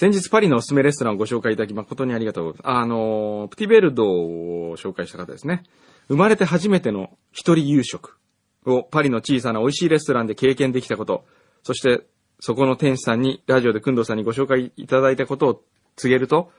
[0.00, 2.76] 先日パリのおすすめレストランをご紹介いただき誠にありがとうございます。
[2.76, 5.64] あの、プティベルドを紹介した方ですね。
[6.06, 8.16] 生まれて初めての一人夕食
[8.64, 11.24] をパリの小さな美味しいレストランで経験できたこと、
[11.64, 12.06] そして
[12.38, 15.62] そこの店主さんに、ラジオでくんどうさんにご紹介いただいたことを
[15.96, 16.52] 告げると、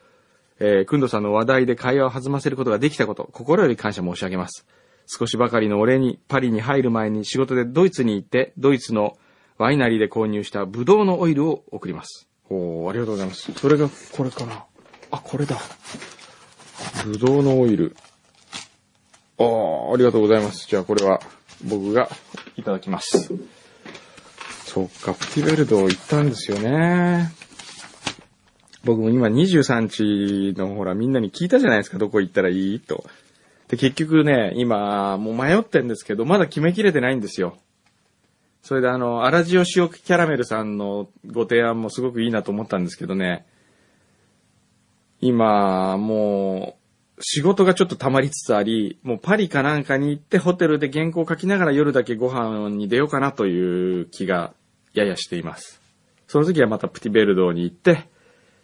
[0.60, 4.68] えー、くんどさんの話題で会話を弾ませることができたこと、心より感謝申し上げます。
[5.08, 9.18] 少しばかりのお礼に、パリに入る前に仕事でドイツに行って、ドイツの
[9.58, 12.29] ワイナリーで購入したブドウのオイルを送ります。
[12.50, 13.52] おー、ありがとうございます。
[13.54, 14.64] それがこれかな。
[15.12, 15.58] あ、これだ。
[17.06, 17.96] ブドウのオイル。
[19.38, 20.68] あー、ありがとうございます。
[20.68, 21.22] じゃあこれは
[21.64, 22.10] 僕が
[22.58, 23.34] いただきます。
[24.66, 27.32] そっか、プティベルド行ったんですよね。
[28.84, 32.80] 僕も今23日のほらみんなに聞いたじゃないですか、どこ行ったらいい？
[32.80, 33.04] と。
[33.68, 37.58] で、結局ね、今、もう迷ってんですけど、まだ決めきれてないんですよ。
[38.62, 43.46] それであの、アラジオ塩キャラメルさんのご提案もすごくいいなと思ったんですけどね、
[45.22, 46.76] 今、も
[47.18, 54.54] う、仕事がちょっと溜まりつつあり、もうパリかなんかに行ってホテルで原稿を書きながら夜だけご飯に出ようかなという気が
[54.94, 55.82] ややしています。
[56.28, 58.08] その時はまたプティベルドーに行って、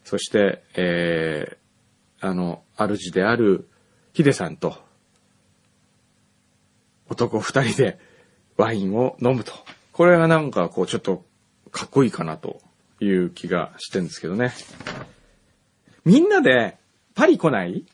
[0.06, 3.68] そして、えー、あの、主である
[4.14, 4.78] ヒデさんと、
[7.10, 8.00] 男二人で
[8.56, 9.52] ワインを飲むと。
[9.96, 11.24] これがなんかこうちょっと
[11.72, 12.60] かっこいいかなと
[13.00, 14.52] いう気がしてんですけどね。
[16.04, 16.78] みんなで
[17.14, 17.86] パリ来ない？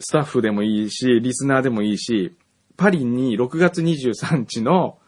[0.00, 2.34] スタッフでもいいし、リスナーでもいいし、
[2.78, 4.98] パリに6月23日の、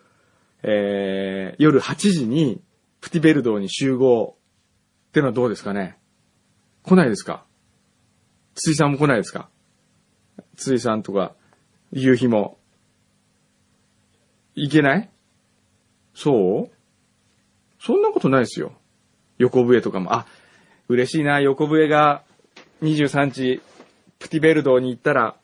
[0.62, 2.61] えー、夜8時に
[3.01, 4.37] プティベルドーに集合
[5.09, 5.96] ってのはどうですかね？
[6.83, 7.46] 来ないですか？
[8.55, 9.48] ついさんも来ないですか？
[10.55, 11.35] ついさんとか、
[11.92, 12.59] 夕日も、
[14.55, 15.09] いけない？
[16.20, 16.70] そう？
[17.81, 18.72] そんなことないですよ。
[19.38, 20.12] 横笛とかも。
[20.14, 20.26] あ、
[20.88, 22.24] 嬉しいな、横笛が
[22.83, 23.62] 23日、
[24.18, 25.37] プティベルドに行ったら、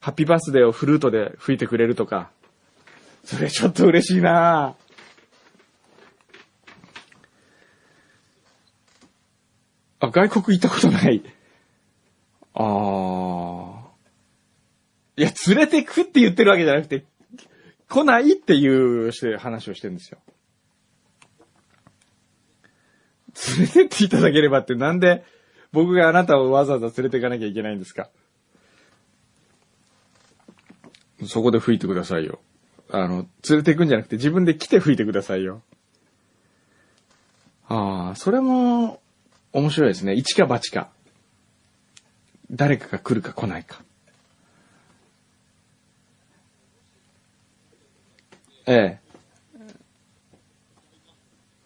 [0.00, 2.30] ハッピーバースデーをフルートで吹いてくれるとか。
[3.24, 4.74] それちょっと嬉しいな
[10.00, 11.22] あ、外国行ったことない。
[12.54, 13.82] ああ。
[15.16, 17.04] いや、連れてくって言ってるわけじゃなくて、
[17.92, 18.66] 来ないってい
[19.06, 20.18] うして話をしてるんですよ。
[23.58, 25.24] 連れてっていただければってなんで
[25.72, 28.08] 僕があなたをわざわざ連れて行かなきゃいけないんですか？
[31.26, 32.40] そこで吹いてくださいよ。
[32.90, 35.62] あの、連れて行くんじゃなくて自分で来て吹いてくださいよ。
[37.68, 39.00] ああ、それも
[39.52, 40.14] 面白いですね。
[40.14, 40.90] 一か八か。
[42.50, 43.82] 誰かが来るか来ないか。
[48.66, 48.98] ええ。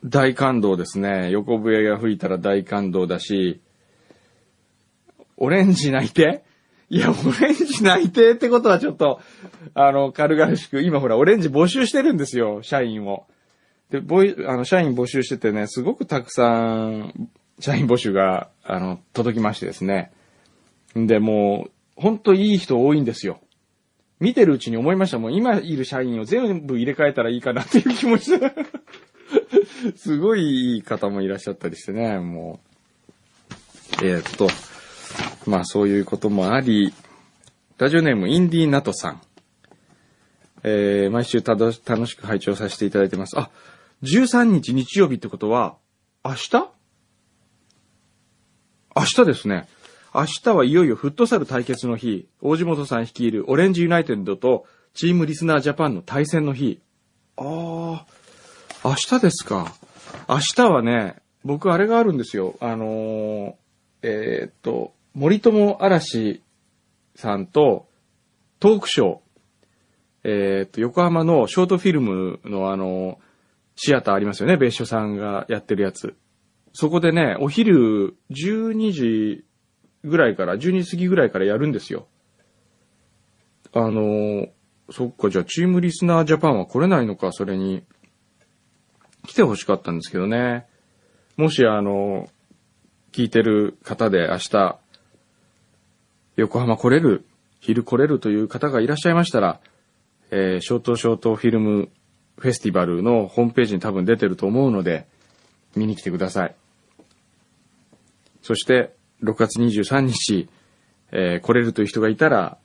[0.04, 1.30] 大感動ですね。
[1.30, 3.60] 横笛が吹いたら大感動だし、
[5.36, 6.44] オレンジ泣いて？
[6.88, 9.20] いや、オレンジ泣いてってことはちょっと、
[9.74, 13.26] あの、軽々しく、今ほら、オレンジ募集してるんですよ、社員を。
[13.90, 16.48] で、ボイ、あの、社員募集しててね、すごくたくさ
[16.86, 17.28] ん、
[17.58, 20.12] 社員募集が、あの、届きましてですね。
[20.94, 23.40] で、もう、ほんといい人多いんですよ。
[24.20, 25.18] 見てるうちに思いました。
[25.18, 28.54] もう今いる社員を全部入れ替えたらいいかなっていう気持ちで。
[29.96, 32.60] すごいいい方もいらっしゃったりしてね、も
[34.00, 34.06] う。
[34.06, 34.48] えー、っと、
[35.48, 36.92] まあそういうこともあり、
[37.78, 39.20] ラジオネームインディーナトさん。
[40.62, 43.38] えー、毎週楽しく拝聴させていただいてます。
[43.38, 43.50] あ、
[44.02, 45.76] 13日日曜日ってことは、
[46.24, 46.70] 明日？
[48.96, 49.68] 明日ですね。
[50.16, 56.80] 明日はいよいよフットサル対決の日、大地元さん率いるオレンジユナイテッドとチームリスナージャパンの対戦の日。
[57.36, 58.06] ああ、
[58.82, 59.74] 明日ですか。
[60.26, 62.56] 明日はね、僕あれがあるんですよ。
[62.60, 63.54] あのー、
[64.04, 66.40] えーっと、森友嵐
[67.14, 67.86] さんと
[68.58, 69.18] トークショー、
[70.24, 73.18] えーっと、横浜のショートフィルムのあの、
[73.74, 76.16] シアターありますよね、別所さんがやってるやつ。
[76.72, 79.44] そこでね、お昼12時
[80.06, 82.06] ぐらいから、12時過ぎぐらいからやるんですよ。
[83.72, 84.48] あのー、
[84.90, 87.84] そっか、じゃあチームリスナージャパンは来れないのか、それに。
[89.26, 90.66] 来てほしかったんですけどね。
[91.36, 92.30] もしあの、
[93.12, 94.78] 聞いてる方で明日、
[96.36, 97.26] 横浜来れる、
[97.60, 99.60] 昼来れるという方がいらっしゃいましたら、
[100.30, 101.88] えー、ショートショートフィルム
[102.38, 105.06] フェスティバルのホームページに多分出てると思うので、
[105.74, 106.54] 見に来てください。
[108.42, 110.48] そして、6月23日、
[111.12, 112.58] えー来れるという人がいたら、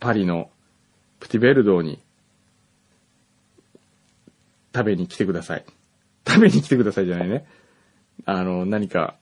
[0.00, 0.50] パリの
[1.20, 2.00] プティベルドーに
[4.74, 5.64] 食べに来てください。
[6.26, 7.46] 食べに来てくださいじゃないね。
[8.24, 9.16] あの、何か、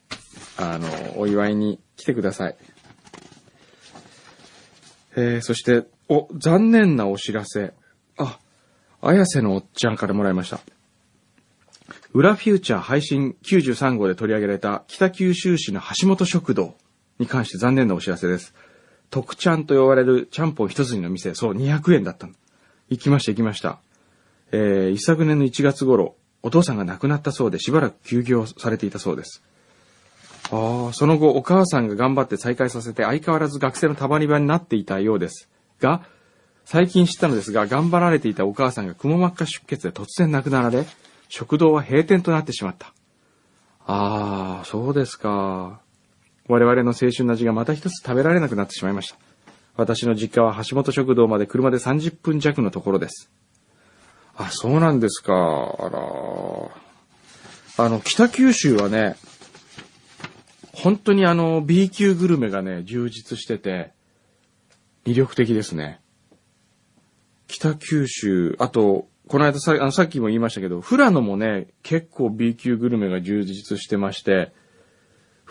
[0.59, 2.57] あの、お祝いに来てください。
[5.17, 7.73] えー、そして、お、残念なお知らせ。
[8.19, 8.39] あ、
[9.01, 10.61] 綾瀬のおっちゃんからもらいました。
[12.17, 16.75] 裏フューチャー配信93号で取り上げられた北九州市の橋本食堂
[17.19, 18.55] に関して残念なお知らせです。
[19.11, 22.33] 特ちゃんと呼ばれるちゃんぽん一筋の店、そう、200円だったの。
[22.89, 23.81] 行きました行きました。
[24.51, 29.43] えー、一昨年の1月頃、お父さんが亡くなったそうでしばらく休業されていたそうです。
[30.51, 35.51] ああ、その後お母さんが頑張って再開させて相変わらず学生のたまり場になっていたようです。
[35.81, 36.01] が、
[36.65, 40.87] 最近知ったのですが、頑張られていたお母さんがくも膜下出血で突然亡くなられ、
[41.29, 42.93] 食堂は閉店となってしまった。
[43.87, 45.81] ああ、そうですか。
[46.49, 49.17] 我々の青春の味がまた一つ食べられなくなってしまいました。
[49.77, 53.31] 私の実家は橋本食堂まで車で30分弱のところです。
[54.37, 55.35] あ、そうなんですか。
[55.35, 56.01] あら。
[57.79, 59.17] あの、北九州はね、
[60.73, 63.93] 本当にあの、B 級グルメがね、充実してて、
[65.05, 66.01] 魅力的ですね。
[67.49, 74.53] 北九州、あと、この間さあのさっきも言いましたけど、富良野もね、結構 B 級グルメが充実してまして、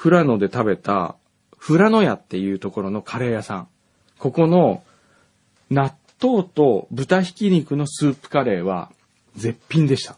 [0.01, 1.17] 富良野で食べた、
[1.65, 3.67] 富良野屋っていうところのカレー屋さん。
[4.17, 4.83] ここの、
[5.69, 8.91] 納豆と豚ひき肉のスープカレーは
[9.35, 10.17] 絶品でした。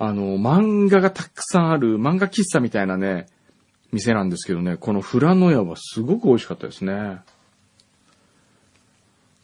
[0.00, 3.26] あの、漫画がたくさんある漫画喫茶みたいなね、
[3.92, 7.20] 店なんですけどね、この富良野屋はすごく美味しかったですね。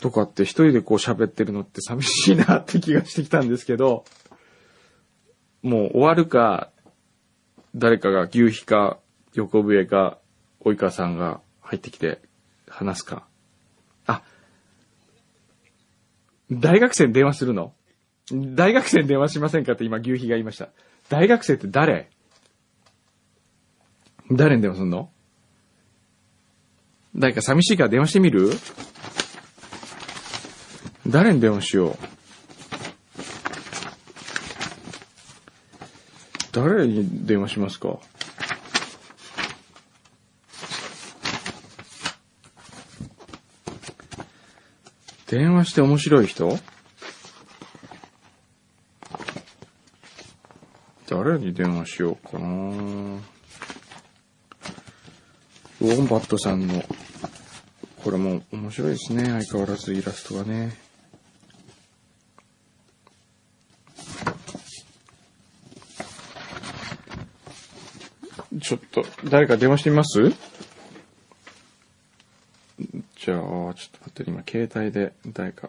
[0.04, 4.04] とかって一人でこう喋ってるのって寂しいなって気がしてきたんですけど、
[5.62, 6.68] もう終わるか、
[7.74, 8.98] 誰かが牛皮か
[9.32, 10.18] 横笛か
[10.62, 12.20] 及川さんが入ってきて
[12.68, 13.24] 話すか。
[14.04, 14.20] あ、
[16.52, 17.72] 大学生に電話するの？
[18.30, 20.68] 大学生に電話しませんかって今牛皮が言いました。
[21.08, 22.10] 大学生って誰？
[24.30, 25.08] 誰に電話すんの？
[27.16, 28.50] 誰か寂しいから電話してみる？
[31.06, 31.96] 誰に電話しよう？
[36.52, 37.98] 誰に電話しますか？
[45.26, 46.58] 電話して面白い人？
[51.08, 52.46] 誰に電話しようかな？
[55.80, 56.82] ウォンバットさんの、
[58.02, 59.24] これも面白いですね。
[59.24, 60.83] 相変わらずイラストがね。
[68.64, 70.30] ちょっと、誰か電話してみます？
[70.30, 75.68] じゃあ、ちょっと待って、今、携帯で誰か。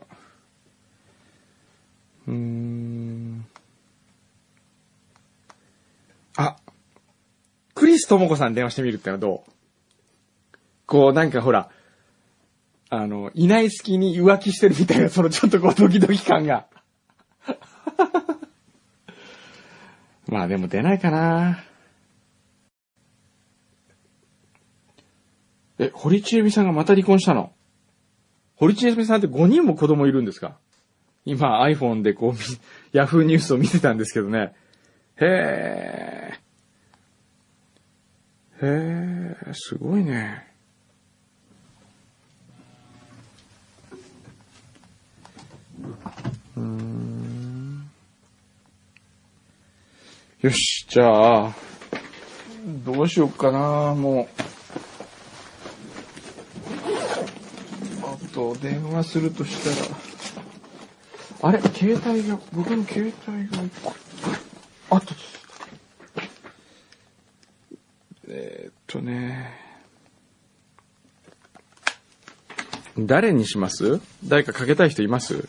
[2.28, 3.46] うーん。
[6.38, 6.56] あ
[7.74, 9.50] クリス智子さん電話してみるってのはどう？
[10.86, 11.70] こう、なんかほら、
[12.90, 16.68] あの、いない隙に浮気してるみたいな、そのちょっとこう、ドキドキ感が。
[20.28, 21.60] まあでも出ないかな。
[25.78, 27.52] え、堀ちえみさんがまた離婚したの？
[28.56, 30.58] 堀ちえみさんって5人も子供いるんですか？
[31.26, 32.34] 今 iPhone でこう、
[32.96, 34.54] ヤフーニュースを見てたんですけどね。
[35.18, 36.40] へえ。
[38.62, 38.68] へ
[39.48, 40.48] え、すごいね。
[46.56, 47.90] うん。
[50.42, 51.54] よし、じゃあ、
[52.86, 54.28] どうしようかな、もう。
[58.36, 61.50] と、電話するとしたら。
[61.50, 61.62] あれ？
[61.62, 63.63] 携帯が、僕の携帯が。
[64.89, 65.15] あった。
[68.28, 69.63] えーっとね。
[72.98, 74.02] 誰にします？
[74.26, 75.48] 誰かかけたい人います？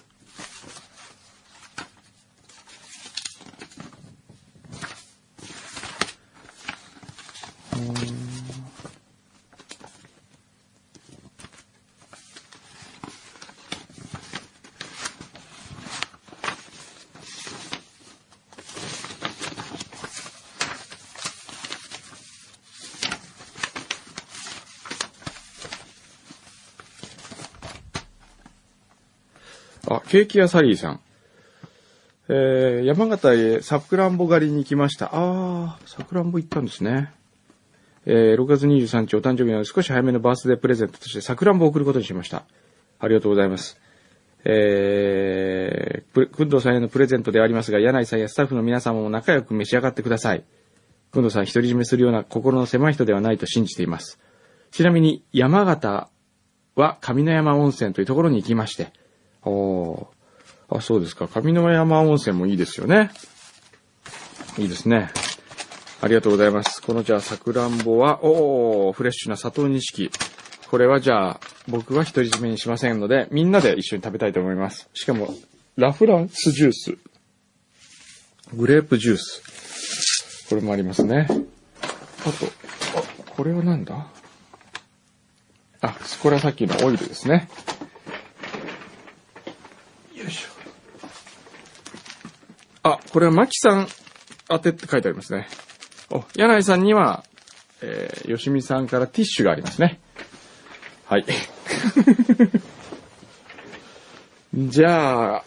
[29.88, 31.00] あ、ケーキ屋サリーさん。
[32.28, 35.10] えー、山形へさくらんぼ狩りに行きました。
[35.12, 37.12] あー、さくらんぼ行ったんですね。
[38.04, 42.44] えー、6月23日お誕生日の少し早めのバースデープレゼントとしてさくらんぼを送ることにしました。
[42.98, 43.80] ありがとうございます。
[44.44, 50.44] えー、くくんどうさんへのプレゼントではありますが、柳井さんやスタッフの皆様も仲良く召し上がってください。
[51.12, 54.20] くんどうさん独り占めするような心の狭い人ではないと信じています。
[54.70, 56.08] ちなみに山形
[56.74, 58.92] は上野山温泉というところに行きまして、
[59.48, 60.08] お
[60.68, 61.28] あ、そうですか。
[61.28, 63.10] 上野山温泉もいいですよね。
[64.58, 65.10] いいですね。
[66.02, 66.82] ありがとうございます。
[66.82, 70.10] このじゃあ、さくらんぼは、おー、フレッシュな砂糖錦。
[70.68, 74.88] これはじゃあ、僕は独り占めにしませんので、みんなで一緒に食べたいと思います。
[74.94, 75.34] しかも、
[75.76, 76.96] ラフランスジュース。
[78.52, 80.46] グレープジュース。
[80.48, 81.28] これもありますね。
[81.30, 81.42] あと、
[82.98, 84.06] あ、これはなんだ？
[85.80, 87.48] あ、これはさっきのオイルですね。
[90.14, 90.48] よいしょ。
[92.86, 93.88] あ、これはマキさん
[94.48, 95.48] 当てって書いてありますね。
[96.08, 97.24] お、柳井さんには、
[97.82, 99.98] えー、吉見さんからティッシュがありますね。
[101.06, 101.26] はい。
[104.54, 105.44] じゃあ、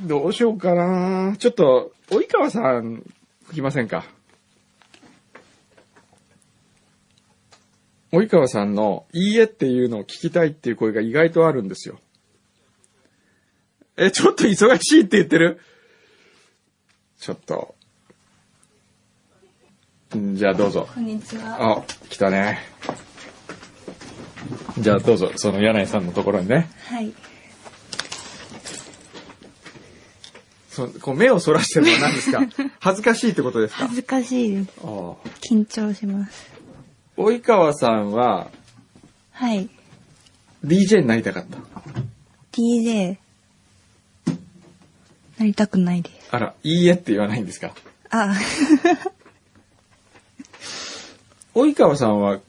[0.00, 1.36] どうしようかな。
[1.36, 3.04] ちょっと、及川さん、
[3.44, 4.04] 吹きませんか。
[8.10, 12.00] 及川さんの、いいえっていうのを聞きたいっていう声が意外とあるんですよ。
[13.96, 15.60] え、ちょっと忙しいって言ってる？
[17.22, 17.76] ちょっと。
[20.16, 20.88] んじゃあどうぞ。
[20.92, 21.76] こんにちは。
[21.78, 22.58] あ、来たね。
[24.80, 26.68] じゃあどうぞ、その柳井さんのところにね。
[26.88, 27.12] はい。
[30.68, 32.40] そこう目をそらしてるのは何ですか？
[32.80, 33.84] 恥ずかしいってことですか？
[33.84, 34.70] 恥ずかしいです。
[35.48, 36.50] 緊張します。
[37.16, 38.48] 及川さんは
[39.30, 39.70] はい。
[40.64, 41.58] DJ になりたかった
[42.50, 43.16] ？DJ、
[45.42, 46.28] なりたくないです。
[46.30, 47.74] あら、いいえって言わないんですか？
[48.10, 48.32] あ、
[51.54, 52.40] 及川さんは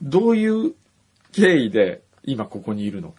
[0.00, 0.74] どういう
[1.32, 3.14] 経緯で今ここにいるの？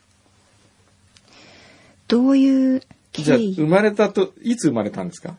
[2.07, 2.81] どういう
[3.13, 5.35] じゃあ経緯生まれたと、いつ生まれたんですか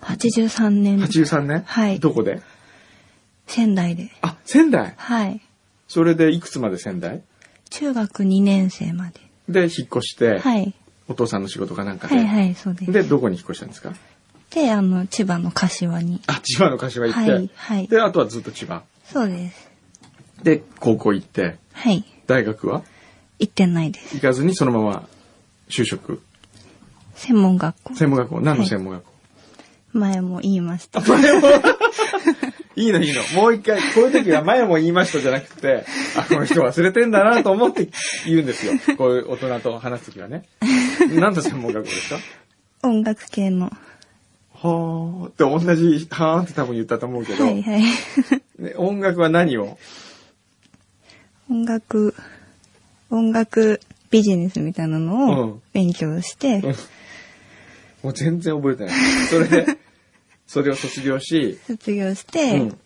[0.00, 1.00] ?83 年。
[1.00, 1.62] ?83 年？
[1.66, 2.40] はいどこで？
[3.46, 4.10] 仙台で。
[4.22, 4.94] あ、仙台？
[4.96, 5.40] はい。
[5.88, 7.22] それでいくつまで仙台？
[7.70, 9.20] 中学2年生まで。
[9.48, 10.74] で、引っ越して、はい。
[11.08, 12.16] お父さんの仕事かなんかで。
[12.16, 12.92] はいはい、そうです。
[12.92, 13.92] で、どこに引っ越したんですか？
[14.50, 16.20] で、あの、千葉の柏に。
[16.26, 17.86] あ、千葉の柏行って、はい、はい。
[17.88, 18.82] で、あとはずっと千葉。
[19.10, 19.70] そうです。
[20.42, 22.04] で、高校行って、はい。
[22.26, 22.82] 大学は？
[23.38, 24.14] 行ってないです。
[24.16, 25.08] 行かずにそのまま
[25.68, 26.20] 就職？
[27.14, 27.94] 専門学校。
[27.94, 28.40] 専門学校。
[28.40, 29.12] 何の専門学校、
[29.92, 31.00] 前も言いました。
[31.00, 31.48] 前も、
[32.76, 33.22] いいのいいの。
[33.40, 35.84] もう一回、こういう時は前も言いましたじゃなくて、
[36.16, 37.88] あ、この人忘れてんだなと思って
[38.26, 38.72] 言うんですよ。
[38.96, 40.44] こういう大人と話す時はね。
[41.20, 42.18] 何の専門学校ですか？
[42.88, 43.70] 音楽系の。
[44.54, 47.82] はーって同じ、はーんって多分言ったと思うけど、はいはい。
[48.58, 49.78] ね音楽は何を？
[51.50, 52.14] 音楽、
[53.10, 53.80] 音楽
[54.10, 56.74] ビジネスみたいなのうんを勉強して、うん
[58.02, 58.94] もう全然覚えてない。
[59.30, 59.64] それで、
[60.48, 62.78] それを卒業し、卒業しうて、ん。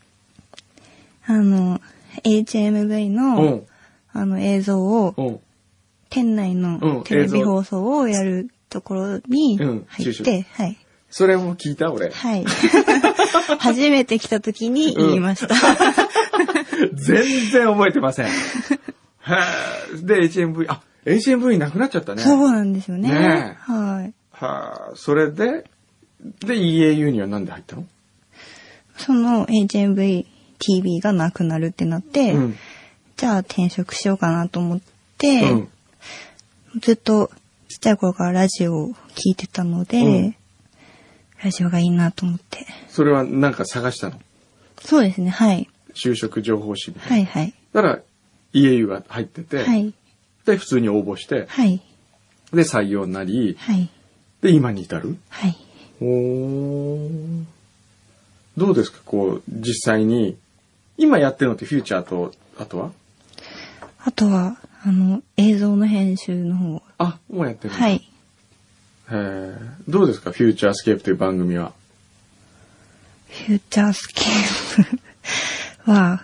[1.25, 1.81] あの、
[2.23, 3.67] HMV うの、ん。
[4.13, 5.41] あの映像を、うん。
[6.11, 10.77] 店内うんのテレビ放送をやるところに入って、はい。
[11.11, 12.11] それも聞いた俺。
[12.11, 12.45] はい。
[13.59, 15.55] 初めて来た時に言いました。
[16.95, 18.27] 全然覚えてません。
[20.03, 22.23] で、HMV、あ、HMV なくなっちゃったね。
[22.23, 23.09] そうなんですよね。
[23.09, 24.15] ねえはい。
[24.33, 25.65] はあ、それで、
[26.41, 27.85] で、EAU にはなんで入ったの？
[28.99, 30.27] その HMV
[30.59, 32.57] TV がなくなるってなって、うん。
[33.17, 34.81] じゃあ転職しようかなと思っ
[35.19, 35.69] て、うん。
[36.81, 37.31] ずっと
[37.69, 40.37] ちっちゃい頃からラジオを聞いてたので、うん
[41.43, 42.67] ラジオがいいなと思って。
[42.89, 44.19] それはなんか探したの？
[44.81, 45.69] そうですね、はい。
[45.93, 47.17] 就職情報誌みたいな。
[47.17, 47.55] はいはい。
[47.75, 48.01] だから、
[48.55, 49.93] EAU が入ってて、はい。
[50.47, 51.83] で、普通に応募して、はい。
[52.55, 53.91] で、採用になり、はい。
[54.41, 55.19] で、今に至る？
[55.29, 55.57] はい。
[56.01, 57.45] おー
[58.57, 59.01] どうですか？
[59.05, 60.39] こう、実際に、
[60.97, 62.93] 今やってるのってフューチャーと、あとは？
[63.99, 66.83] あとは、あの、映像の編集の方。
[66.99, 68.09] あ、もうやってるはい。
[69.11, 69.59] へー
[69.89, 70.31] どうですか？
[70.33, 71.73] フューチャースケープという番組は。
[73.29, 74.99] フューチャースケー
[75.85, 76.23] プは、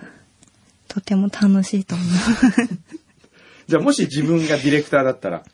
[0.89, 2.07] とても楽しいと思う。
[3.67, 5.45] じゃあもし自分がディレクターだったら、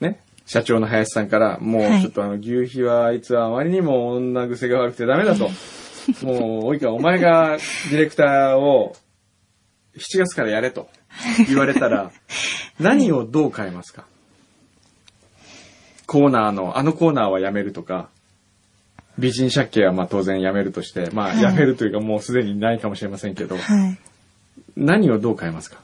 [0.00, 5.48] ね、社長の林さんから、もうはいちょっとあの、牛皮はあいつはあまりにも女癖が悪くてダメだと。
[6.26, 7.56] もう、おいか、お前が
[7.90, 8.94] ディレクターを
[9.96, 10.88] 7月からやれと
[11.48, 12.10] 言われたら、
[12.78, 14.04] 何をどう変えますか？
[16.06, 18.08] コーナーの、あのコーナーはやめるとか、
[19.18, 23.98] 美人借景はまあ当然やめるとして、まあはいやめるというかもうすでにないかもしれませんけど、はい。
[24.76, 25.78] 何をどう変えますか？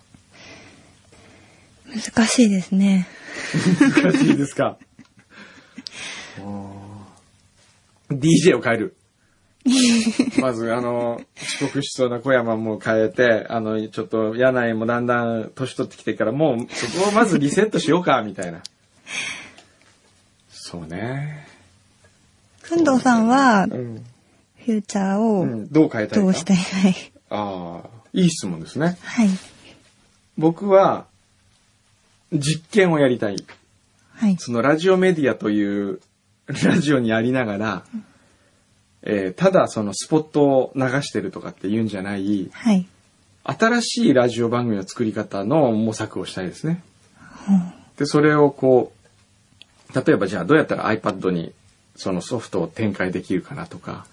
[1.86, 3.06] 難しいですね。
[4.02, 4.78] 難しいですか？
[8.10, 8.96] DJ を変える。
[10.40, 18.62] まず、あの、遅刻しそうな小山も変えて、あの、ちょっと柳井もだんだん年取ってきてから、もうそこをまずリセットしようか、みたいな。
[20.50, 21.46] そうね。
[22.62, 24.04] くんどうさんは、うん。
[24.64, 26.20] フューチャーをうん、どう変えたいか？
[26.20, 26.94] どうしたいはい？
[27.30, 28.96] ああ、いい質問ですね。
[29.02, 29.28] はい。
[30.38, 31.06] 僕は、
[32.32, 33.44] 実験をやりたい。
[34.14, 34.36] はい。
[34.38, 36.00] そのラジオメディアという
[36.64, 37.84] ラジオにありながら、
[39.02, 42.86] えーただそのスポットを流してるとかって言うんじゃない、はい。
[43.44, 46.82] 新しいラジオ番組の作り方の模索をしたいですね。
[47.96, 48.92] で、それをこ
[49.92, 51.52] う、例えばじゃあどうやったら iPad に
[51.96, 54.06] そのソフトを展開できるかなとか、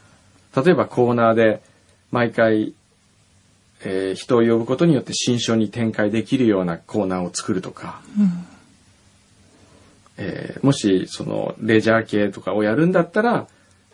[0.56, 1.62] 例えばコーナーで
[2.12, 2.74] 毎回、
[3.84, 8.02] えー人を呼ぶことによって新書に展開できるようなコーナーを作るとか、
[10.18, 13.48] えーもしそのレジャー系とかをやるんだったら、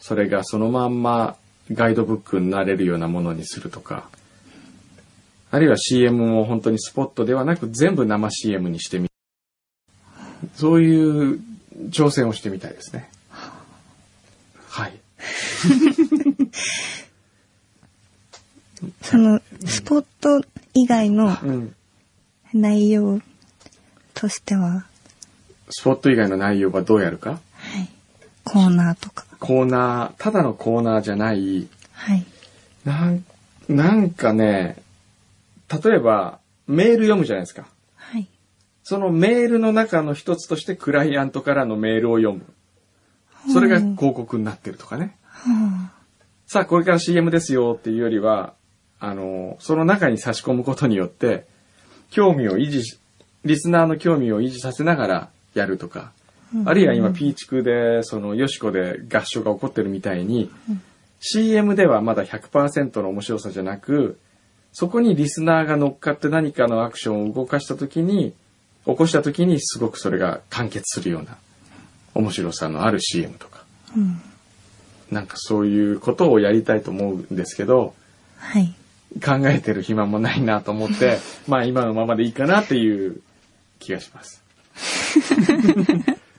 [0.06, 1.38] それがそのまんま
[1.72, 4.10] ガイドブックになれるようなものにするとか、
[5.50, 9.08] あるいは CM も本当にスポットではなく全部生 CM にしてみ
[10.56, 11.40] そういう
[11.90, 13.10] 挑戦をしてみたいですね。
[14.68, 15.00] はい。
[19.04, 20.42] その、スポット
[20.74, 21.74] 以外のうん。
[22.54, 23.22] 内容
[24.14, 24.86] としては、
[25.70, 27.30] スポット以外の内容はどうやるか？
[27.30, 27.38] は
[27.80, 27.88] い。
[28.44, 29.24] コーナーとか。
[29.44, 32.26] コーナー、ただのコーナーじゃない、はい。
[32.86, 33.26] なん、
[33.68, 34.78] なんかね、
[35.84, 37.68] 例えばメール読むじゃないですか。
[37.98, 38.30] はい。
[38.84, 42.46] そのメールの中の一つとしてクライアントからのメールを読む。
[43.52, 45.18] それが広告になってるとかね。
[45.28, 45.92] は
[46.48, 48.54] さあ、これから CM ですよっていうよりは、
[49.02, 51.46] あの、その中に差し込むことによって、
[52.12, 52.98] 興味を維持し、
[53.44, 56.14] リスナーの興味を維持させながらやるとか、
[56.66, 60.52] あるいは今、ピーチクで、その、ヨシコで合唱が起こってるみたいに、
[61.20, 64.20] CM ではまだ100%の面白さじゃなく、
[64.74, 68.34] そこにリスナーが乗っかって何かのアクションを動かしたときに、
[68.86, 71.38] 起こしたときにすごくそれが完結するような
[72.16, 73.64] 面白さのある CM とか。
[73.96, 74.22] うん。
[75.12, 77.94] なんかそういうことをやりたいと思うんですけど、
[78.38, 78.74] はい。
[79.24, 83.22] 考えてる暇もないなと思って、 まあ今のままでいいかなっていう
[83.80, 84.42] 気がします。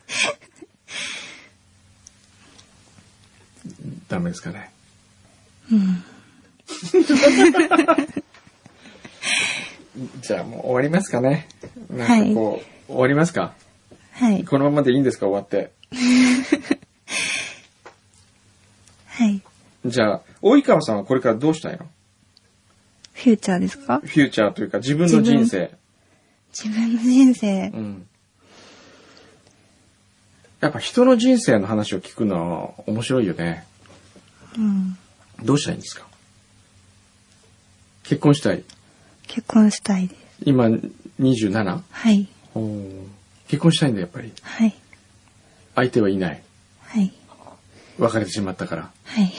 [4.24, 4.70] メですかね。
[10.20, 11.46] じゃあもう終わりますかね。
[11.90, 13.54] なんかこう、終わりますか？
[14.12, 14.44] はい。
[14.44, 15.26] このままでいいんですか？
[15.26, 15.70] 終わって。
[19.06, 19.40] はい。
[19.86, 21.86] じゃあ、及川さんはこれからどうしたいの？
[23.12, 24.00] フューチャーですか？
[24.00, 25.70] フューチャーというか自分の人生。
[26.52, 27.78] 自分の人生う。
[27.78, 28.06] ん。
[30.60, 33.64] やっぱ人の人生の話を聞くのは面白いよね。
[34.56, 34.96] うん。
[35.42, 36.06] どうしたいんですか？
[38.02, 38.62] 結婚したい。
[39.26, 40.20] 結婚したいです。
[40.44, 40.66] 今
[41.20, 41.80] 27?
[41.90, 42.28] はい。
[43.48, 44.32] 結婚したいんだやっぱり。
[44.42, 44.74] はい。
[45.74, 46.42] 相手はいない。
[46.82, 47.12] はい。
[47.98, 48.90] 別れてしまったから。
[49.04, 49.32] はい。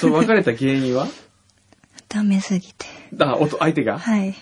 [0.00, 1.08] そう別れた原因は？
[2.08, 2.86] ダメすぎて。
[3.20, 3.98] あ、おと相手が？
[3.98, 4.34] はい。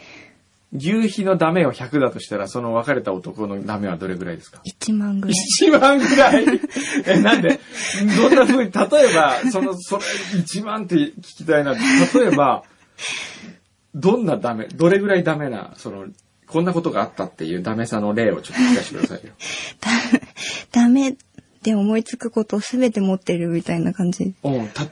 [0.72, 5.34] 牛皮のダメを100だとしたら、その別れた男のダメはどれぐらいですか？1万ぐらい。
[5.34, 6.44] 一万ぐらい？
[7.06, 7.58] え、なんで？
[8.16, 10.02] どんな風に、例えば、その、それ、
[10.38, 11.74] 一万って聞きたいな。
[11.74, 11.80] 例
[12.28, 12.62] えば、
[13.94, 16.06] どんなダメ、どれぐらいダメな、その、
[16.46, 19.32] こんなことがあったっていうダメさの例をちょっと聞かせてくださいよ。
[20.72, 21.16] ダメ
[21.62, 24.34] で思いつくことをすべて持ってるみたいな感じ。
[24.42, 24.88] うん、た、例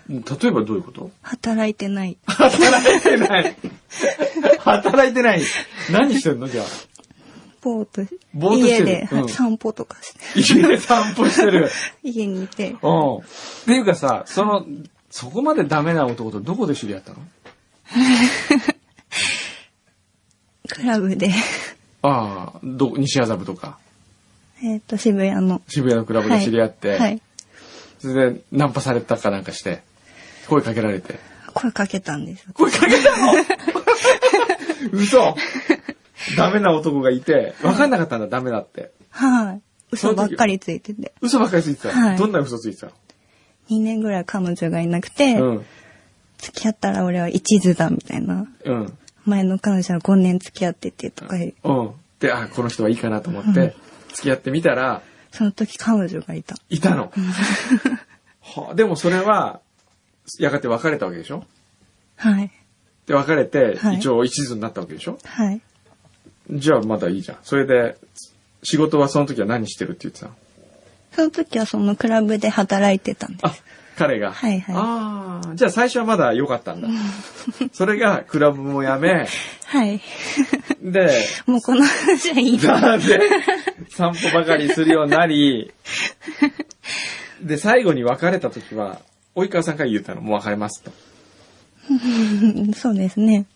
[0.48, 1.10] えばどういうこと？
[1.22, 2.16] 働いてない。
[2.26, 3.56] 働いてない。
[4.60, 5.42] 働いてない。
[5.90, 6.48] 何してんの？
[6.48, 6.66] じゃあ。
[7.60, 8.02] ぼーっと、
[8.34, 11.70] ぼーっとしてる家でうん散歩とかして、家で散歩してる。
[12.04, 13.16] 家にいて、うん。
[13.16, 13.20] っ
[13.66, 14.64] ていうかさ、その、
[15.10, 17.18] そこまでダメな男とどこで知り合ったの？
[20.68, 21.30] クラブで、
[22.02, 23.78] ああ、ど、西麻布とか、
[24.62, 25.62] えっと、渋谷の。
[25.68, 26.98] 渋谷のクラブで知り合って、はい。
[26.98, 27.22] はい
[28.00, 29.82] それでナンパされたかなんかして、
[30.48, 31.18] 声かけられて。
[31.52, 32.52] 声かけたんですよ。
[32.54, 33.32] 声かけたの？
[34.92, 35.34] 嘘
[36.36, 38.92] ダメな男がいて、分かんなかったんだ、ダメだって。
[39.10, 39.60] はい。
[39.92, 41.12] 嘘ばっかりついてて。
[41.20, 41.88] 嘘ばっかりついてた。
[41.90, 42.88] はいどんな嘘ついてた
[43.70, 45.66] 2年ぐらい彼女がいなくて、のうん。
[46.38, 48.46] 付き合ったら俺は一途だみたいな。
[48.64, 48.98] うん。
[49.24, 51.90] 前の彼女は5年付き合っててとか、うん。
[52.20, 53.74] で、あ、この人はいいかなと思って、
[54.14, 56.56] 付き合ってみたら、その時彼女がいた。
[56.70, 57.12] いたの。
[58.40, 59.60] はあ、でもそれは、
[60.38, 61.44] やがて別れたわけでしょ？
[62.16, 62.50] はい。
[63.08, 65.18] で、別れて、はい一応一途になったわけでしょ？
[65.24, 65.60] はい。
[66.52, 67.38] じゃあまだいいじゃん。
[67.42, 67.96] それで、
[68.62, 70.32] 仕事はその時は何してるって言ってたの？
[71.14, 73.40] その時はそのクラブで働いてたんです。
[73.44, 73.54] あ、
[73.96, 74.32] 彼が。
[74.32, 76.88] はいはいああ、じゃあ最初はまだ良かったんだ。
[77.72, 79.26] それがクラブもやめ、
[79.64, 80.00] はい。
[80.82, 81.10] で、
[81.46, 82.80] もうこの話はいいな。
[82.80, 83.20] なんで、
[83.90, 85.72] 散歩ばかりするようになり、
[87.42, 89.00] で、最後に別れた時は、
[89.34, 90.92] 及川さんから言ったの、もう別れますと。
[91.90, 91.94] う
[92.70, 93.46] んそうですね。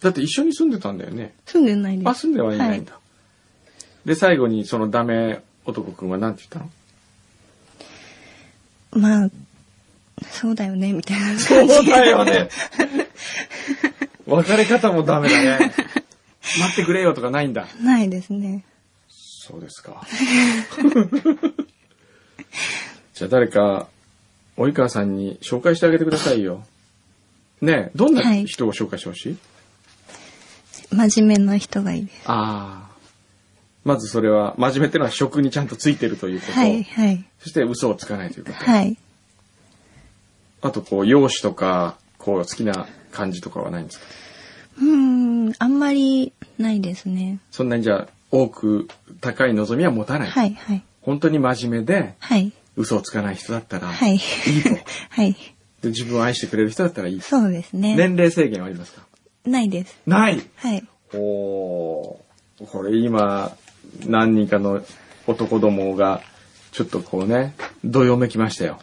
[0.00, 1.34] だって一緒に住んでたんだよね。
[1.46, 2.08] 住んでないです。
[2.08, 2.98] あ、住んではいないんだ。
[4.04, 6.68] で、最後にそのダメ男くんは何て言っ
[8.92, 9.02] たの？
[9.02, 9.30] まあ、
[10.30, 11.38] そうだよね、みたいな。
[11.38, 12.48] そうだよね。
[14.26, 15.72] 別れ方もダメだね。
[16.58, 17.66] 待ってくれよとかないんだ。
[17.82, 18.64] ないですね。
[19.08, 20.06] そうですか。
[23.14, 23.88] じゃあ誰か、
[24.56, 26.64] 及川さんに紹介してあげてくださいよ。
[27.60, 29.36] ねえ、どんなはい人を紹介してほしい、
[30.94, 32.22] 真面目な人がいいです。
[32.26, 32.88] ああ。
[33.84, 36.52] まずそれは、真面目っていうのは職にちゃんとついてるということ。
[36.52, 37.24] はい、はい。
[37.40, 38.58] そして嘘をつかないということ。
[38.58, 38.96] はい。
[40.60, 44.04] あと、こう、容姿とか、こう、好きな感じとかはないんですか？
[44.80, 44.86] うー
[45.50, 47.38] ん、あんまりないですね。
[47.50, 48.88] そんなにじゃあ、多く
[49.20, 50.30] 高い望みは持たない。
[50.30, 50.82] はい、はい。
[51.00, 52.52] 本当に真面目で、はい。
[52.76, 54.14] 嘘をつかない人だったら、はい。
[54.16, 54.20] いい
[54.62, 54.70] と。
[55.10, 55.36] はい。
[55.82, 57.20] で自分を愛してくれる人だったらいい。
[57.20, 57.94] そうですね。
[57.96, 59.02] 年齢制限はありますか？
[59.44, 59.96] ないです。
[60.06, 60.42] ない？
[60.56, 60.84] はい。
[61.14, 63.56] おーこれ今、
[64.06, 64.82] 何人かの
[65.26, 66.22] 男どもが、
[66.72, 67.54] ちょっとこうね、
[67.84, 68.80] どよめきましたよ。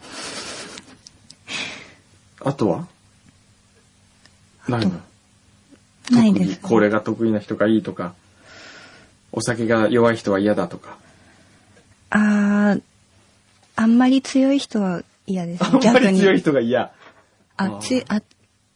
[2.40, 2.88] あとは？
[4.66, 4.92] ないの？
[6.10, 6.60] ないです。
[6.60, 8.14] これが得意な人がいいとか、
[9.32, 10.96] お酒が弱い人は嫌だとか。
[12.08, 12.82] あー、
[13.76, 15.64] あんまり強い人は嫌です。
[15.64, 15.98] あんま。
[15.98, 16.92] り強い人が嫌。
[17.56, 18.22] あ、つい、あ、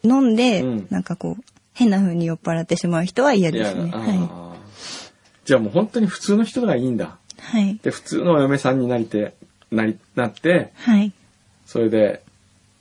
[0.02, 3.90] 飲んで、うんなんかこう、変な風に酔っ払ってしまう人は嫌ですね。
[3.90, 4.60] はあー
[5.44, 7.18] じゃあもう本当に普通の人がいいんだ。
[7.38, 7.40] い。
[7.40, 7.78] はい。
[7.82, 9.34] で、普通のお嫁さんになりて、
[9.70, 11.12] なり、なって、はい。
[11.66, 12.22] それで、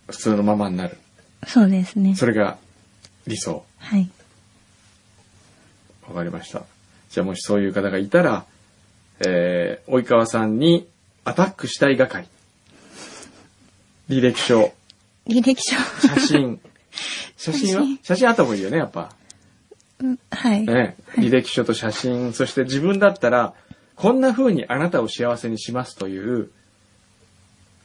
[0.08, 0.98] 普通のままになる。
[1.48, 2.16] そうですね。
[2.16, 2.58] それが
[3.26, 3.64] 理想。
[3.78, 4.10] はい。
[6.08, 6.64] わかりました。
[7.10, 8.46] じゃあもしそういう方がいたら、
[9.22, 10.88] えー、及川さんに
[11.24, 12.28] アタックしたい係。
[14.10, 14.74] 履歴書、
[15.28, 15.76] 履歴書。
[16.08, 16.60] 写真。
[17.38, 17.84] 写真は？
[18.04, 19.14] 写真あった方がいいよね、やっぱ。
[20.00, 20.66] うんはい。
[20.66, 23.54] ね、履歴書と写真、そして自分だったら、
[23.96, 26.50] こんな風にあなたを幸せにしますという、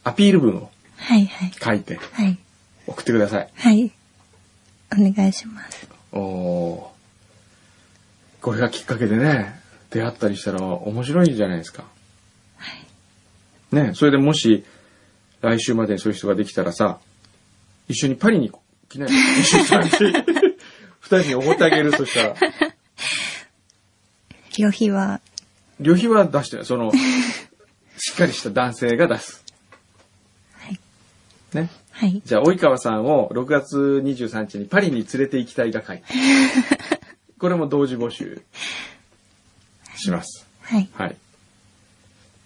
[0.05, 1.53] アピール文をはい、はい。
[1.53, 2.39] 書いてはい。
[2.87, 3.49] 送ってください。
[3.55, 3.91] はい。
[4.93, 5.89] お願いします。
[6.13, 6.95] おー
[8.41, 9.59] これがきっかけでね、
[9.91, 11.85] 出会ったりしたら面白いじゃないですか。
[12.59, 12.73] は
[13.73, 13.75] い。
[13.75, 14.65] ね、それでもし、
[15.45, 16.99] 来週までにそういう人ができたらさ、
[17.87, 18.51] 一緒にパリに
[18.89, 19.85] 来ない一緒に
[21.01, 22.35] 二人におごってあげる、そしたら。
[24.57, 25.21] 旅費は、
[25.81, 29.45] 旅費は出して、その、しっかりした男性が出す。
[30.55, 30.81] はい。
[31.53, 31.69] ね。
[31.91, 32.23] はい。
[32.25, 36.03] じゃあ、及川さんを6月23日にパリに連れて行きたいが会。
[37.39, 38.41] これも同時募集
[39.97, 40.47] します。
[40.63, 40.89] はい。
[40.95, 41.17] はい。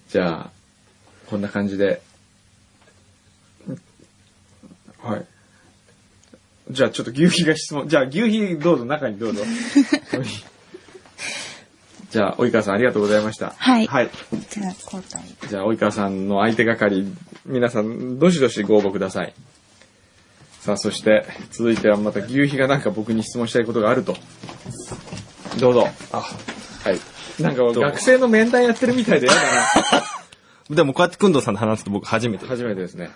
[0.08, 0.50] じゃあ、
[1.30, 2.02] こんな感じで。
[5.12, 5.26] はい。
[6.70, 7.88] じゃあちょっと牛皮が質問。
[7.88, 9.42] じゃあ牛皮どうぞ、中にどうぞ。
[12.10, 13.54] じゃあ、及川さんありがとうございました。
[13.58, 14.10] はいはい。
[14.48, 15.22] じゃあ、交代。
[15.46, 17.04] じゃあ、及川さんの相手係、
[17.44, 19.34] 皆さん、どしどしご応募ください。
[20.60, 24.16] さあ、そして、続いてはまた牛皮がなんか僕に質問したいことがあると。
[25.60, 25.88] どうぞ。
[26.12, 26.98] あ、はい。
[27.42, 29.40] なんか学生の面談やってるみたいでやだ
[30.00, 30.04] な。
[30.74, 32.50] でもこうやってくんどうさんと話すと僕初めてです。
[32.50, 33.10] 初めてですね。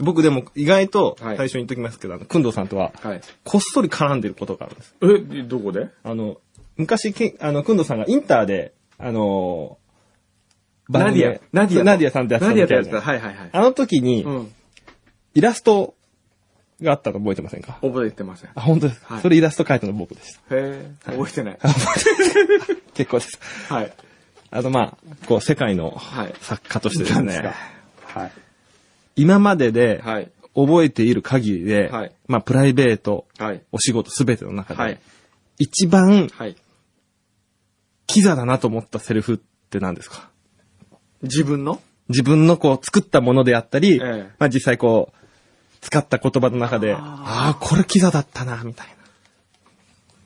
[0.00, 3.20] 僕でも意外と、はい最初に言っときますけど、あの、くんどうさんとは、はい。
[3.44, 4.94] こっそり絡んでることがあるんです。
[5.38, 5.88] え、どこで？
[6.02, 6.38] あの、
[6.76, 11.40] 昔、けあの、くんどうさんがインターで、あのーナディア。
[11.52, 11.84] ナディア。
[11.84, 13.00] ナディアさんってやってたナディアってやつだ。
[13.00, 13.50] はいはいはい。
[13.52, 14.52] あの時に、うん。
[15.34, 15.94] イラスト
[16.82, 17.78] があったの覚えてませんか？
[17.80, 18.50] 覚えてません。
[18.50, 20.40] へあ、本当ですか、はいそれイラスト描いたの僕でした。
[20.50, 21.58] え、 覚えてない。
[22.94, 23.38] 結構です。
[23.68, 23.92] はい。
[24.50, 27.54] あとまあ、こう、世界のはい作家としてですね、
[28.06, 28.32] はい。
[29.20, 30.30] 今までではい。
[30.52, 33.62] 覚えている限りで、はいまあ、プライベート、はい。
[33.70, 35.00] お仕事すべての中で、はい。
[35.58, 36.56] 一番はい。
[38.08, 39.38] キザだなと思ったセリフっ
[39.70, 40.28] て何ですか？
[41.22, 41.80] 自分の？
[42.08, 45.16] 自分のこう作ったものであったり、ええまあ実際こう、
[45.80, 48.94] 使った言葉の中で、あーああー、これキザだったな、みたいな。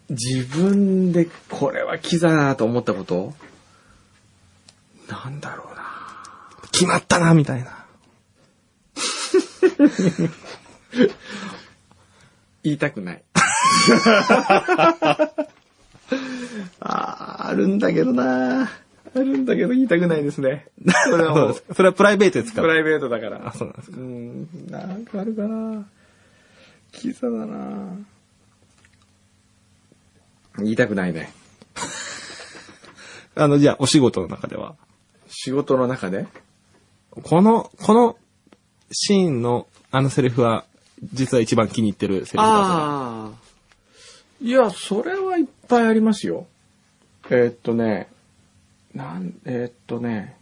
[0.08, 3.34] 自分でこれはキザだなと思ったこと？
[5.10, 5.82] なんだろうな。
[6.72, 7.83] 決まったな、みたいな。
[12.62, 13.22] 言いたくない。
[16.80, 18.70] あーあるんだけどな。
[19.16, 20.66] あるんだけど言いたくないですね。
[21.10, 23.48] それはもうそれはプライベートですかプライベートだから。
[23.48, 23.96] あ、そうなんですか。
[23.98, 25.86] うん、なんかあるかな。
[26.92, 27.96] キザだな。
[30.58, 31.32] 言いたくないね。
[33.36, 34.76] あの、じゃあ、お仕事の中では、
[35.28, 36.26] 仕事の中で？
[37.10, 38.16] この、この
[38.94, 40.64] シーンのあのセリフは、
[41.12, 43.30] 実は一番気に入ってるセリフだああ。
[44.40, 46.46] いや、それはいっぱいありますよ。
[47.30, 48.08] えーっとね、
[48.94, 50.36] なん、えーっとね、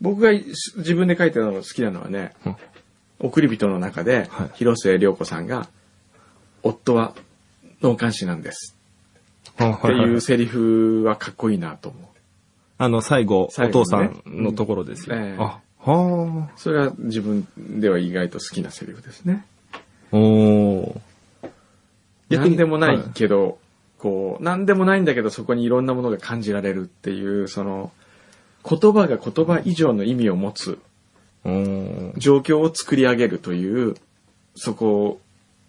[0.00, 2.56] 僕がす自分で書いてたのが好きなのはね、うん
[3.20, 5.68] 送り人の中で、はい広末涼子さんが、
[6.62, 7.14] 夫は
[7.80, 8.76] 農閑士なんです。
[9.52, 12.02] っていうセリフはかっこいいなと思う。
[12.76, 15.16] あの、最後、最後お父さんのところですよ。
[15.16, 19.44] うんええあ、はそれは自分では意外と好きなセリフですね。
[19.72, 19.80] あ。
[20.12, 21.00] おー。
[22.30, 23.58] なんでもないはけど、
[23.98, 27.92] こう、なんでもないんだけどそこにいろんなものが感じられるっていう、その、
[28.68, 30.78] 言葉が言葉以上の意味を持つ
[32.16, 33.94] 状況を作り上げるという、
[34.56, 35.20] そこ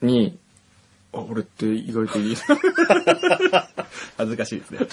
[0.01, 0.38] に、
[1.13, 2.36] あ、俺って意外といい。
[4.18, 4.80] 恥ずかしいですね。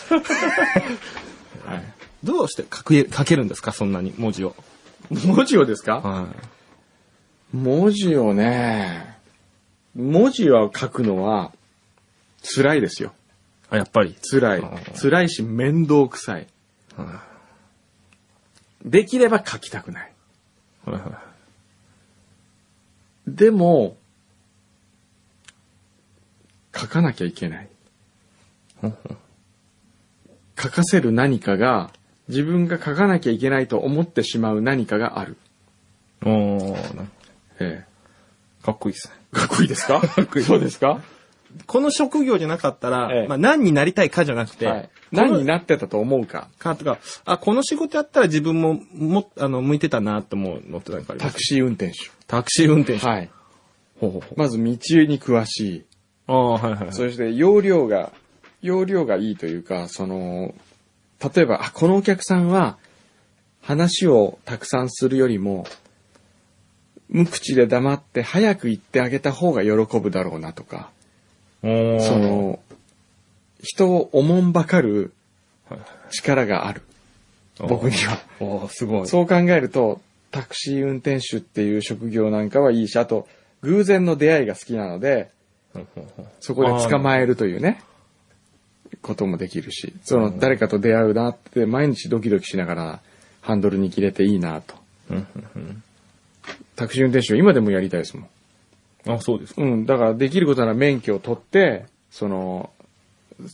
[1.65, 1.85] はい
[2.25, 3.73] どうして書け書けるんですか？
[3.73, 4.55] そんなに文字を。
[5.11, 6.01] 文字をですか？
[6.01, 6.27] は
[7.53, 9.19] 文字をね、
[9.95, 11.53] 文字を書くのは
[12.43, 13.11] 辛いですよ。
[13.71, 13.75] い。
[13.75, 14.17] あ、やっぱり？
[14.23, 14.63] 辛い。
[15.01, 16.47] 辛いし面倒くさい。
[16.97, 17.23] は
[18.85, 20.13] できれば書きたくない。
[20.87, 21.13] いはいはい
[23.29, 23.97] でも、
[26.77, 27.69] 書かなきゃいけない。
[30.59, 31.93] 書かせる何かが、
[32.29, 35.37] 自分が書かなきゃいけないと思ってしまう何かがある。
[36.25, 37.05] おーな
[37.61, 37.85] え
[38.63, 39.15] かっこいいですね。
[39.35, 40.01] え、かっこいいですか？
[40.47, 41.01] そうですか？
[41.67, 44.91] この職業じゃなかったら、ええまあ何になりたいかじゃなくて、はい。
[45.11, 46.49] 何になってたと思うか？
[46.59, 51.33] かとか、あ、この仕事やったら自分も、も、あの、向いてたなって思うのって何かあります？
[51.33, 51.99] タクシー運転手。
[52.27, 53.07] タクシー運転手。
[53.07, 53.31] はい。
[54.01, 54.39] ほうほうほう。
[54.39, 54.79] まず道に
[55.21, 55.85] 詳しい。
[56.29, 56.93] ああ、はいはいはい。
[56.93, 58.13] そして容量が、
[58.63, 60.55] 容量がいいというか、その、
[61.35, 62.79] 例えば、あ、このお客さんは、
[63.61, 65.67] 話をたくさんするよりも、
[67.09, 70.91] 無口で黙って早く言ってあげた方が喜ぶだろうなとか、
[71.61, 72.59] そ、の、
[73.63, 75.13] 人をおもんばかる
[75.69, 76.83] はい力がある。
[77.59, 78.19] 僕には。
[78.41, 79.07] おーすごい。
[79.07, 80.01] そう考えると、
[80.31, 83.29] タクシー運転手っていう職業なんかはいいし、あと、
[83.63, 85.31] 偶然の出会いが好きなので、
[86.41, 87.83] そこで捕まえるというね、
[89.01, 93.01] こともできるし、その誰かと出会うなって毎日ドキドキしながら
[93.41, 94.75] ハンドルに切れていいなと。
[96.77, 98.29] タクシー運転手は今でもやりたいですもん。
[99.15, 99.63] あ、そうですか。
[99.63, 102.71] うん、だからできることなら免許を取って、その、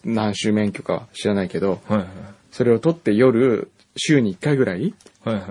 [0.04, 2.06] 何種免許か知らないけど、はいはい。
[2.50, 5.44] それを取って夜、週に1回ぐらい、はいはい。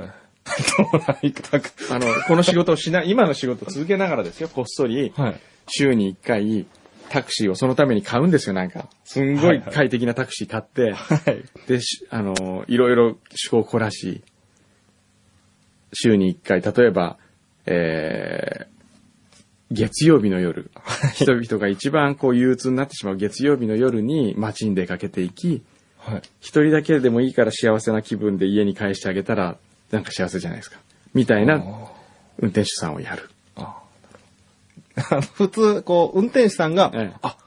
[1.91, 5.39] あの、この仕事をしな、今の仕事を続けながらですよ、こっそり、はい。
[5.67, 6.65] 週に1回、
[7.09, 8.89] タクシーをそのために買うんですよ、なんか。
[9.03, 11.43] すんごい快適なタクシー買って、はい。
[11.67, 14.23] で、しあの、いろいろ趣向を凝らし、
[15.93, 17.17] 週に1回、例えば、
[17.65, 18.77] えー、
[19.71, 20.71] 月曜日の夜、
[21.13, 25.63] 人々が一番こう憂鬱になってしまう月曜日の夜に街に出かけていき、
[25.97, 26.21] はい。
[26.39, 29.57] 一人だけでもいいから幸せな気分で家に帰してあげたら、
[29.91, 30.79] なんか幸せじゃないですか。
[31.13, 31.55] みたいな
[32.39, 33.29] 運転手さんをやる。
[34.97, 37.37] ああの普通、こう、運転手さんが、ええあ、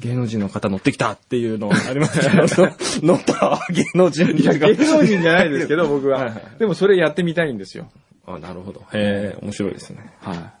[0.00, 2.46] 芸能人の方乗ってきたっていうのありますけど、
[3.06, 6.18] 乗った芸能人いや、が芸能人じゃないですけど、僕は。
[6.18, 7.90] はいはいでもそれやってみたいんですよ。
[8.26, 8.80] あ、なるほど。
[8.94, 10.10] へえ、面白いですね。
[10.20, 10.52] は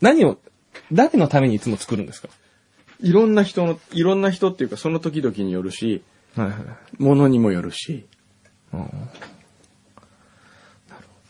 [0.00, 0.38] 何を、
[0.92, 2.28] 誰のためにいつも作るんですか？
[3.02, 3.08] い。
[3.08, 6.02] いろんな人の、いろんな人っていうか、その時々によるし、
[6.36, 7.02] はいはい。
[7.02, 8.06] ものにもよるし。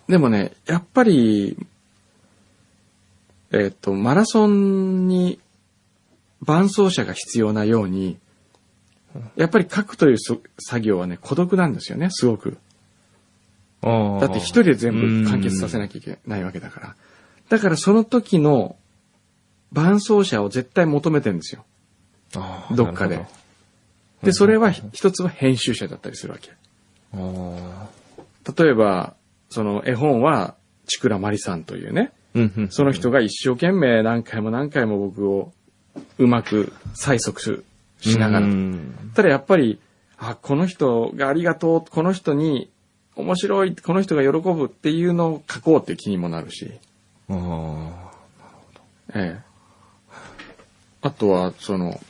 [0.09, 1.57] でもね、やっぱり、
[3.53, 5.41] えっ、と、マラソンに
[6.45, 8.19] 伴走者が必要なように、
[9.37, 12.59] やっぱり書くというそ作業はね、孤独なんですよね、すごく。
[13.83, 16.97] あだって一人で全部完結させなきゃいけないわけだから。
[17.49, 18.77] だからその時の
[19.73, 21.65] 伴走者を絶対求めてるんですよ。
[22.75, 23.25] どっかで
[24.23, 26.51] で、それは一つは編集者だったりするわけ。
[28.63, 29.15] 例えば、
[29.51, 30.55] その絵本は、
[30.87, 32.69] ちくらまりさんというね、ーうんうん。
[32.71, 35.53] その人が一生懸命何回も何回も僕を
[36.19, 37.63] うまく催促し
[38.01, 38.49] しながらう。
[38.49, 39.81] んただやっぱり、
[40.19, 42.71] あ、この人がありがとう、この人に
[43.17, 46.71] 面白い、この人が喜ぶっていうのを書こうっていう気にもなるし、
[47.29, 48.11] あ
[49.15, 49.47] ええ。
[51.03, 52.01] あとは、その、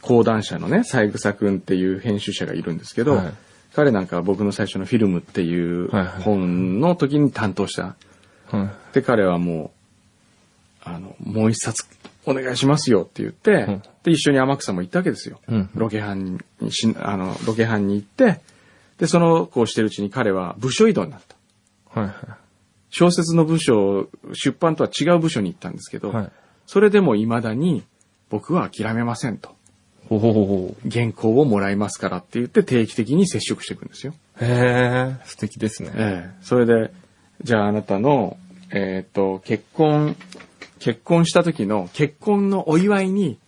[0.00, 3.34] 講談社のね、三枝くんっていう編集者がいるんですけど、はい
[3.74, 5.88] 彼なんかは僕の最初のフィルムっていう
[6.22, 7.96] 本の時に担当した。
[8.54, 8.58] あ。
[8.60, 8.94] はい。
[8.94, 9.72] で、彼はも
[10.84, 11.86] う、あの、もう一冊
[12.26, 15.40] お願いしますよって言って、うんで、一緒に天草も行ったわけですよ。
[15.48, 18.40] うんロケ班にし、あの、ロケ班に行って、
[18.98, 22.00] で、その子をしてるうちに彼は部署移動になった。
[22.00, 22.36] はいは
[22.90, 26.12] 小説の部署、出版とは違う部署に行ったんですけど、い。
[26.12, 26.30] はい。
[26.66, 27.82] それでも未だに
[28.30, 29.54] 僕は諦めませんと。
[30.08, 30.76] ほほほほ。
[30.90, 34.14] 原稿をもらいますからって言って定期的に接触していくんですよ。
[34.40, 35.90] へえ、素敵ですね。
[35.94, 36.34] ええ。
[36.42, 36.92] それで、
[37.42, 38.36] じゃああなたの、
[38.74, 40.16] えっ、と、結婚、
[40.80, 43.38] 結婚した時の結婚のお祝いに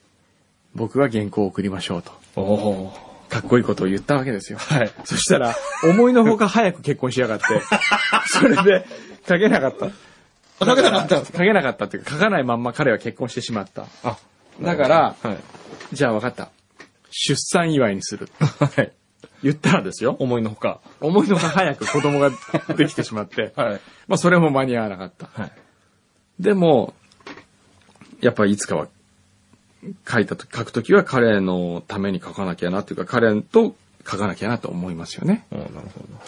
[0.76, 2.12] 僕は原稿を送りましょうと。
[2.36, 2.92] おお
[3.28, 4.58] かっこいいことを言ったわけですよ。
[4.58, 4.90] はい。
[5.04, 7.44] そしたら、思いのほか早く結婚しやがって、
[8.28, 8.86] それで、
[9.28, 9.90] 書けなかった。
[10.64, 13.86] 書けなかった書けなかったっていうか、書かないまんま彼は結婚してしまった。
[14.04, 14.16] あ、
[14.62, 15.38] だから、はい。
[15.92, 16.50] じゃあ分かった。
[17.10, 18.28] 出産祝いにする。
[18.38, 18.92] はい。
[19.46, 20.16] 言ったらですよ。
[20.18, 20.80] 思いのほか。
[21.00, 22.30] 思いのほか早く子供が
[22.76, 23.80] できてしまって、 はい。
[24.08, 25.28] まあそれも間に合わなかった。
[25.40, 25.52] はい。
[26.40, 26.94] でも、
[28.20, 28.88] やっぱりいつかは、
[30.08, 35.46] 書いたと、書くときは彼のために書かなきゃなっていうか、彼と書かなきゃなと思いますよね。
[35.52, 35.70] おなる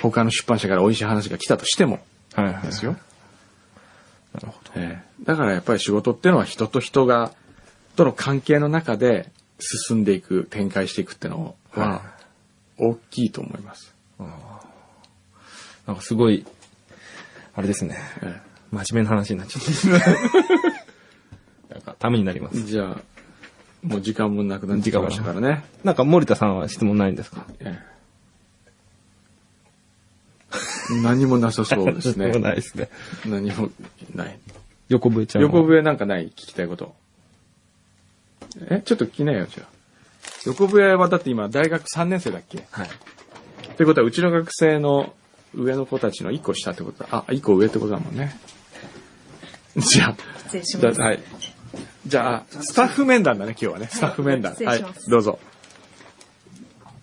[0.00, 1.98] ほ他の出版社から美味しい話が来たとしても
[2.36, 2.42] ど。
[2.42, 2.62] はいはい。
[2.62, 2.96] ですよ。
[4.34, 4.70] なるほど。
[4.76, 7.32] ええだからやっぱり仕事っていうのは人と人が、
[7.96, 12.02] との関係の中で進んでいく、展開していくっていうのはは、
[12.79, 13.95] 大きいと思います。
[15.87, 16.45] なんかすごい、
[17.55, 17.97] あれですね。
[18.22, 19.62] え真面目な話になっちゃっ
[21.68, 21.70] た。
[21.74, 22.59] なんか、ためになります。
[22.59, 23.01] えじゃあ、
[23.83, 25.64] もう時間もなくなってきましたからね。
[25.85, 27.47] なんか森田さんは質問ないんですか？
[27.61, 27.89] ええ
[31.03, 32.31] 何もなさそうですね。
[32.39, 32.89] ないですね。
[33.26, 33.70] 何も
[34.14, 34.39] ない。
[34.89, 35.49] 横笛ちゃんは？
[35.49, 36.29] 横笛なんかない？
[36.29, 36.95] 聞きたいこと。
[38.70, 39.66] えちょっと聞きなよ、じゃあ。
[40.46, 42.66] 横笛はだって今大学3年生だっけ？
[42.70, 42.88] はい。
[43.76, 45.14] ということはうちの学生の
[45.54, 47.08] 上の子たちの1個下ってことだ。
[47.12, 48.38] あ、1個上ってことだもんね。
[49.76, 51.22] じゃあ、失礼しじゃあ、はい。
[52.06, 53.88] じゃあ、スタッフ面談だね、今日はね。
[53.90, 54.54] スタッフ面談。
[54.54, 55.10] はい失礼します。
[55.10, 55.38] どうぞ。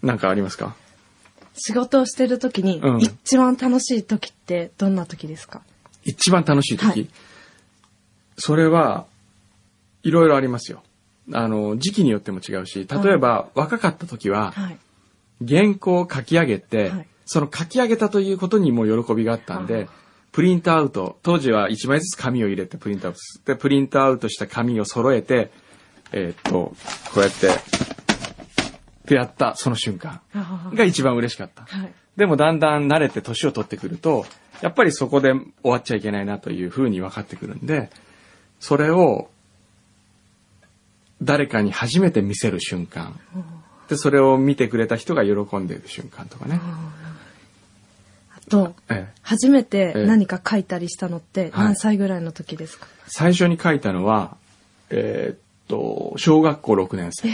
[0.01, 0.75] なんかありますか？
[1.57, 5.61] 仕事をしてる時にうん、一番楽しい時ってどんな時ですか、
[6.03, 7.09] 一番楽しい時、はい
[8.37, 9.05] それは、
[10.03, 10.83] いろいろありますよ。
[11.33, 14.77] あの、時期によっても違うし、例えば、若かった時は、はい。
[15.45, 19.89] 原稿を書き上げて、はいその書き上げたということにも喜びがあったんで、
[20.31, 25.51] プリントアウト、当時は1枚ずつ紙を入れてプリントアウトするで、プリントアウトした紙を揃えて、
[26.11, 26.75] えーっと、こ
[27.17, 27.51] うやって、っ
[29.07, 30.21] てやったその瞬間
[30.73, 31.63] が一番嬉しかった。
[31.63, 31.93] はい。
[32.15, 34.25] でもだんだん慣れて年を取ってくると、
[34.61, 37.89] やっぱりそこで終わっちゃいけないなというふうに分かってくるんで、
[38.59, 39.29] それを
[41.25, 43.19] 誰かに初めて見せる瞬間。
[43.89, 46.59] で、それを見てくれた人が喜んでいる瞬間とかね。
[48.35, 50.05] あと、ええ、初めてええ。
[50.05, 51.51] 何か書いたりしたのってはい。
[51.51, 54.37] 何歳ぐらいの時ですか、最初に書いたのは、
[54.89, 57.29] えーっと、小学校6年生。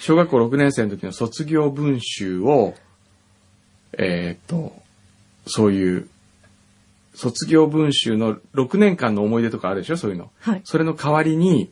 [0.00, 2.74] 小学校6年生の時の卒業文集を、
[3.98, 4.82] えーっと、
[5.46, 6.08] そういう、
[7.14, 9.96] 卒業文集の6年間の思い出とかあるでしょ？
[9.96, 10.30] そういうの。
[10.40, 10.60] はい。
[10.64, 11.70] それの代わりに、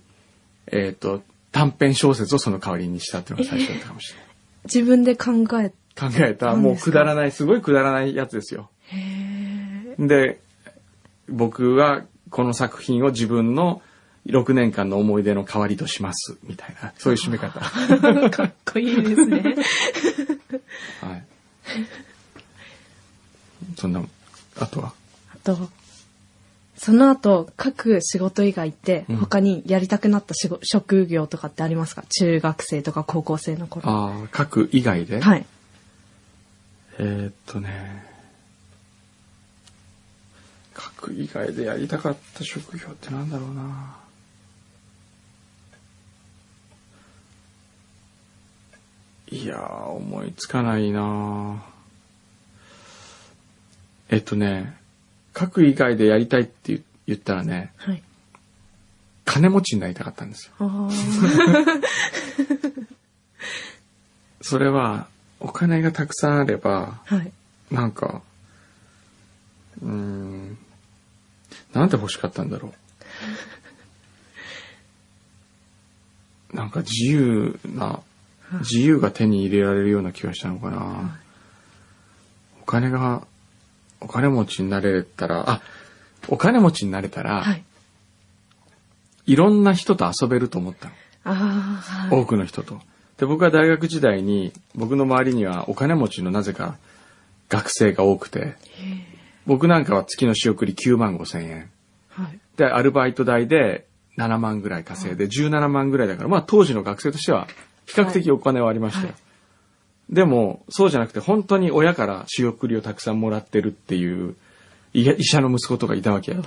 [0.66, 4.26] えーっと、短編小説をその代わりにしたっていうのが最初だったかもしれない。
[4.64, 8.70] 自分で考え、考えた、もうくだらない、すごいくだらないやつですよ。
[9.98, 10.40] で、
[11.28, 13.82] 僕はこの作品を自分の
[14.26, 17.60] 6年間の思い出の代わりとします、みたいな、そういう締め方。
[17.60, 19.56] は かっこいいですね。
[21.16, 21.22] い。
[23.76, 24.02] そんな、
[24.58, 24.92] あとは？
[25.34, 25.68] あと、
[26.76, 32.02] その後、書く仕事以外って、うん他にやりたくなった仕事職業とかってありますか？
[32.08, 33.88] 中学生とか高校生の頃。
[33.88, 35.46] ああ、書く以外で、はい。
[36.98, 38.04] えーっとね、
[40.76, 43.96] 書く以外でやりたかった職業ってなんだろうな。
[49.30, 51.64] いやー、思いつかないな
[54.10, 54.76] えっとね、
[55.36, 58.02] 書く以外でやりたいって言言ったらね、はい。
[59.24, 60.54] 金持ちになりたかったんですよ。
[60.58, 60.88] あ
[64.40, 65.08] それは、
[65.40, 67.14] お金がたくさんあれば、あ。
[67.16, 67.32] はい。
[67.70, 68.22] なんか、
[69.82, 70.58] うーん、
[71.72, 72.74] なんで欲しかったんだろ
[76.52, 76.56] う。
[76.56, 78.00] なんか自由な、
[78.60, 81.18] 自由が手に入れられるような気がしたのかな。
[82.62, 83.26] お金が、
[84.04, 85.62] お金持ちになれたら、あ、
[86.28, 87.64] お金持ちになれたら、はい。
[89.26, 91.34] いろんな人と遊べると思ったの。
[91.34, 92.10] はい。
[92.10, 92.80] 多くの人と。
[93.18, 96.76] で、僕は大学時代に、僕の周りにはお金持ちのなぜか
[97.48, 98.56] 学生が多くて、
[99.46, 101.70] 僕なんかは月の仕送り9万5千円。
[102.10, 102.38] はい。
[102.56, 103.86] で、アルバイト代で
[104.18, 107.48] 7万ぐらい稼いで、17万ぐらいだから、まあ当時の学生としては
[107.86, 109.06] 比較的お金はありましたよ。
[109.08, 109.23] はい
[110.10, 114.36] でも、そうじゃなくて本当に親から仕送りをたくさんもらってるっていう、
[114.92, 116.42] 医者の息子とかいたわけよ。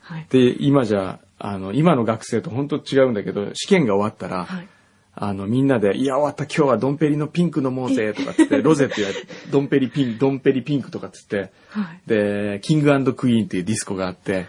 [0.00, 0.26] はい。
[0.30, 4.68] で、今じゃ、あの、今の学生と本当違うんだけど、試験が終わったら、はい。
[5.16, 9.08] あの、みんなで、いや、終わった、今日はドンペリのピンク飲もうぜ、 とかって、ロゼってや
[9.50, 12.00] ドンペリピン、ドンペリピンクとかっつって、はい。
[12.06, 14.46] で、キングクイーンっていうディスコがあって、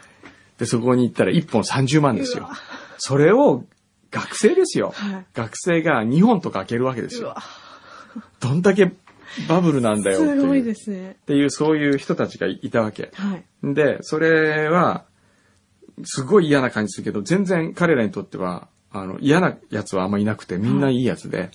[0.58, 2.50] で、そこに行ったら1本30万ですよ。
[2.98, 3.64] それを
[4.10, 4.94] 学生ですよ。
[4.96, 7.36] はい学生が2本とか開けるわけですよ。
[8.40, 8.94] どんだけ
[9.48, 10.42] バブルなんだよっていう。
[10.42, 11.26] すごいですねっ。
[11.26, 13.12] ていう、そういう人たちがいたわけ。
[13.14, 13.74] はい。
[13.74, 15.04] で、それは、
[16.04, 21.52] すごい嫌な感じするけど、全然彼らにとっては、あの、嫌なやつはあんまいなくて、みんないいやつで、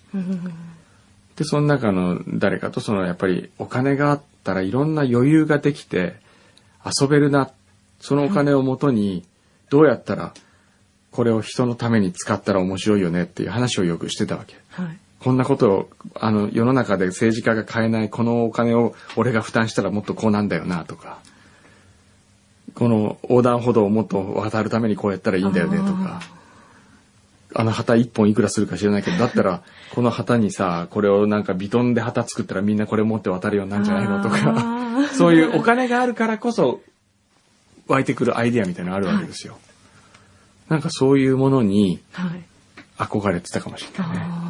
[1.37, 6.17] で、その中の誰かと、その、やっぱりお金があったらいろんな余裕ができて、
[6.85, 7.51] 遊べるな。
[8.01, 9.25] そのお金をもとに、
[9.71, 10.35] どうやったら、
[11.11, 14.57] これを人のために使ったら面白いよねっていう話をよくしてたわけ。
[14.71, 14.99] はい。
[15.23, 21.19] こんなことを、あの、世の中で政治家が買えないこのお金を俺が負担したらもっとこうなんだよなとか、
[22.75, 26.23] この横断歩道をもっと渡るためにこうやったらいいんだよねとか、
[27.55, 29.63] あの旗一本いくらするか知らないけど、だったら
[29.95, 36.81] この旗にさ、これをなんかビトンで旗作ったらみんなこれ持って渡るようになるんじゃないのとか、そういうお金があるからこそ
[37.89, 39.59] 湧いてくるアイディアみたいなのがあるわけですよ。
[40.69, 42.45] なんかそういうものにはい。
[43.01, 44.50] 憧れてたかもしれないね。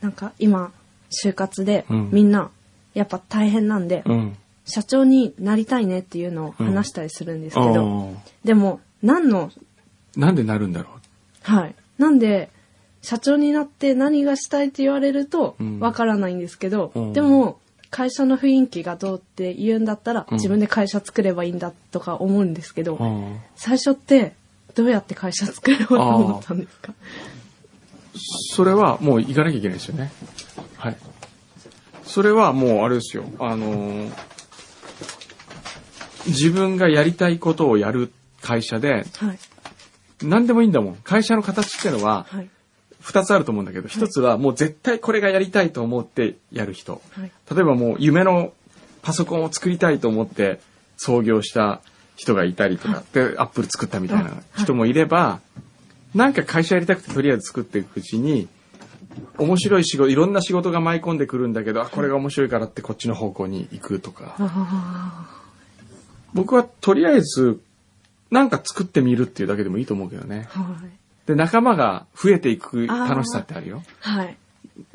[0.00, 0.72] なんか今、
[1.24, 2.08] 就活でうん。
[2.12, 2.50] みんな、
[2.94, 4.36] やっぱ大変なんで、うん。
[4.64, 9.50] 社長になりたいねっていうのを話したりするんですけど、あーでも、何の、
[10.16, 10.88] なんでなるんだろ
[11.42, 11.74] はい。
[11.98, 12.50] なんで、
[13.02, 17.12] 社長になって何がしたいって言われるとうん、わからないんですけど、うん。
[17.12, 17.58] でも、
[17.90, 20.36] 会社の雰囲気がどうって言うんだったら、うん。
[20.36, 22.98] 自分で会社作ればいいんだとか思うんですけど、う。
[23.02, 24.34] あ最初って、
[24.76, 26.92] どうやって会社作ろうと思ったんですか？
[28.14, 30.12] それはもう行かなきゃいけないですよね。
[30.76, 30.96] はい。
[32.04, 33.24] それはもうあれですよ。
[33.38, 34.30] あのー
[36.26, 39.06] 自分がやりたいことをやる会社で、はい。
[40.22, 40.96] 何でもいいんだもん。
[40.96, 42.50] 会社の形ってのは、はい。
[43.00, 47.00] 二つあると思うんだけど、一つはもう絶対これがやりたいと思ってやる人。
[47.12, 47.32] はい。
[47.50, 48.52] 例えばもう夢の
[49.00, 50.60] パソコンを作りたいと思って
[50.98, 51.80] 創業した
[52.16, 55.40] 人がいたりとか、で、アップル作ったみたいな人もいれば、
[56.14, 58.48] なんか会社やりたくてとりあえず作っていくうちに、
[59.38, 64.36] 面白い仕事、いろんな仕事が舞い込んでくるんだけど、あ、これが面白いからってこっちの方向に行くとか。
[64.38, 65.36] あ
[66.32, 67.60] 僕はとりあえず、
[68.30, 70.48] なんか作ってみるっていうだけでもいいと思うけどね。
[70.54, 70.90] あ、はい。
[71.26, 73.82] で、仲間が増えていく楽しさってあるよ。
[74.00, 74.36] はい。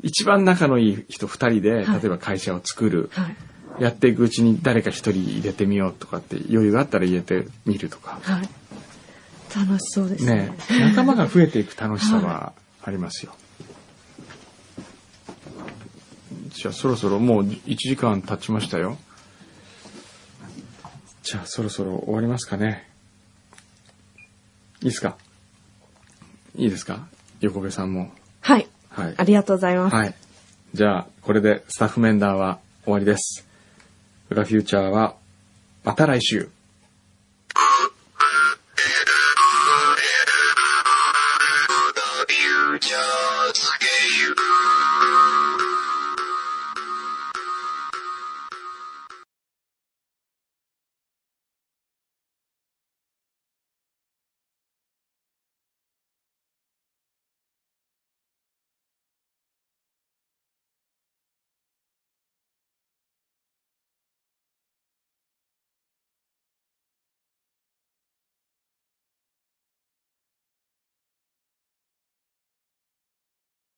[0.02, 3.10] 一番仲のいい人二人で、例はいえば会社を作る。
[3.12, 3.36] はい。
[3.78, 8.18] やっていくうちに誰か一人入れてみようとかって余裕があったら入れてみるとか。
[8.22, 8.48] はい。
[9.56, 10.54] 楽しそうですね。
[10.70, 12.52] ね仲間が増えていく楽しさは
[12.82, 13.34] ありますよ。
[16.50, 18.98] じゃあそろそろもう1時間経ちましたよ。
[21.22, 22.88] じゃあそろそろ終わりますかね。
[24.80, 25.16] いいですか？
[26.54, 27.06] いいですか？
[27.40, 28.12] 横部さんも。
[28.40, 28.68] はい。
[28.90, 29.14] はい。
[29.16, 29.96] ありがとうございます。
[29.96, 30.14] はい。
[30.74, 33.46] じゃあ、これでスタッフ面談は終わりです。
[34.30, 35.16] 裏フューチャーは、
[35.84, 36.50] また来週。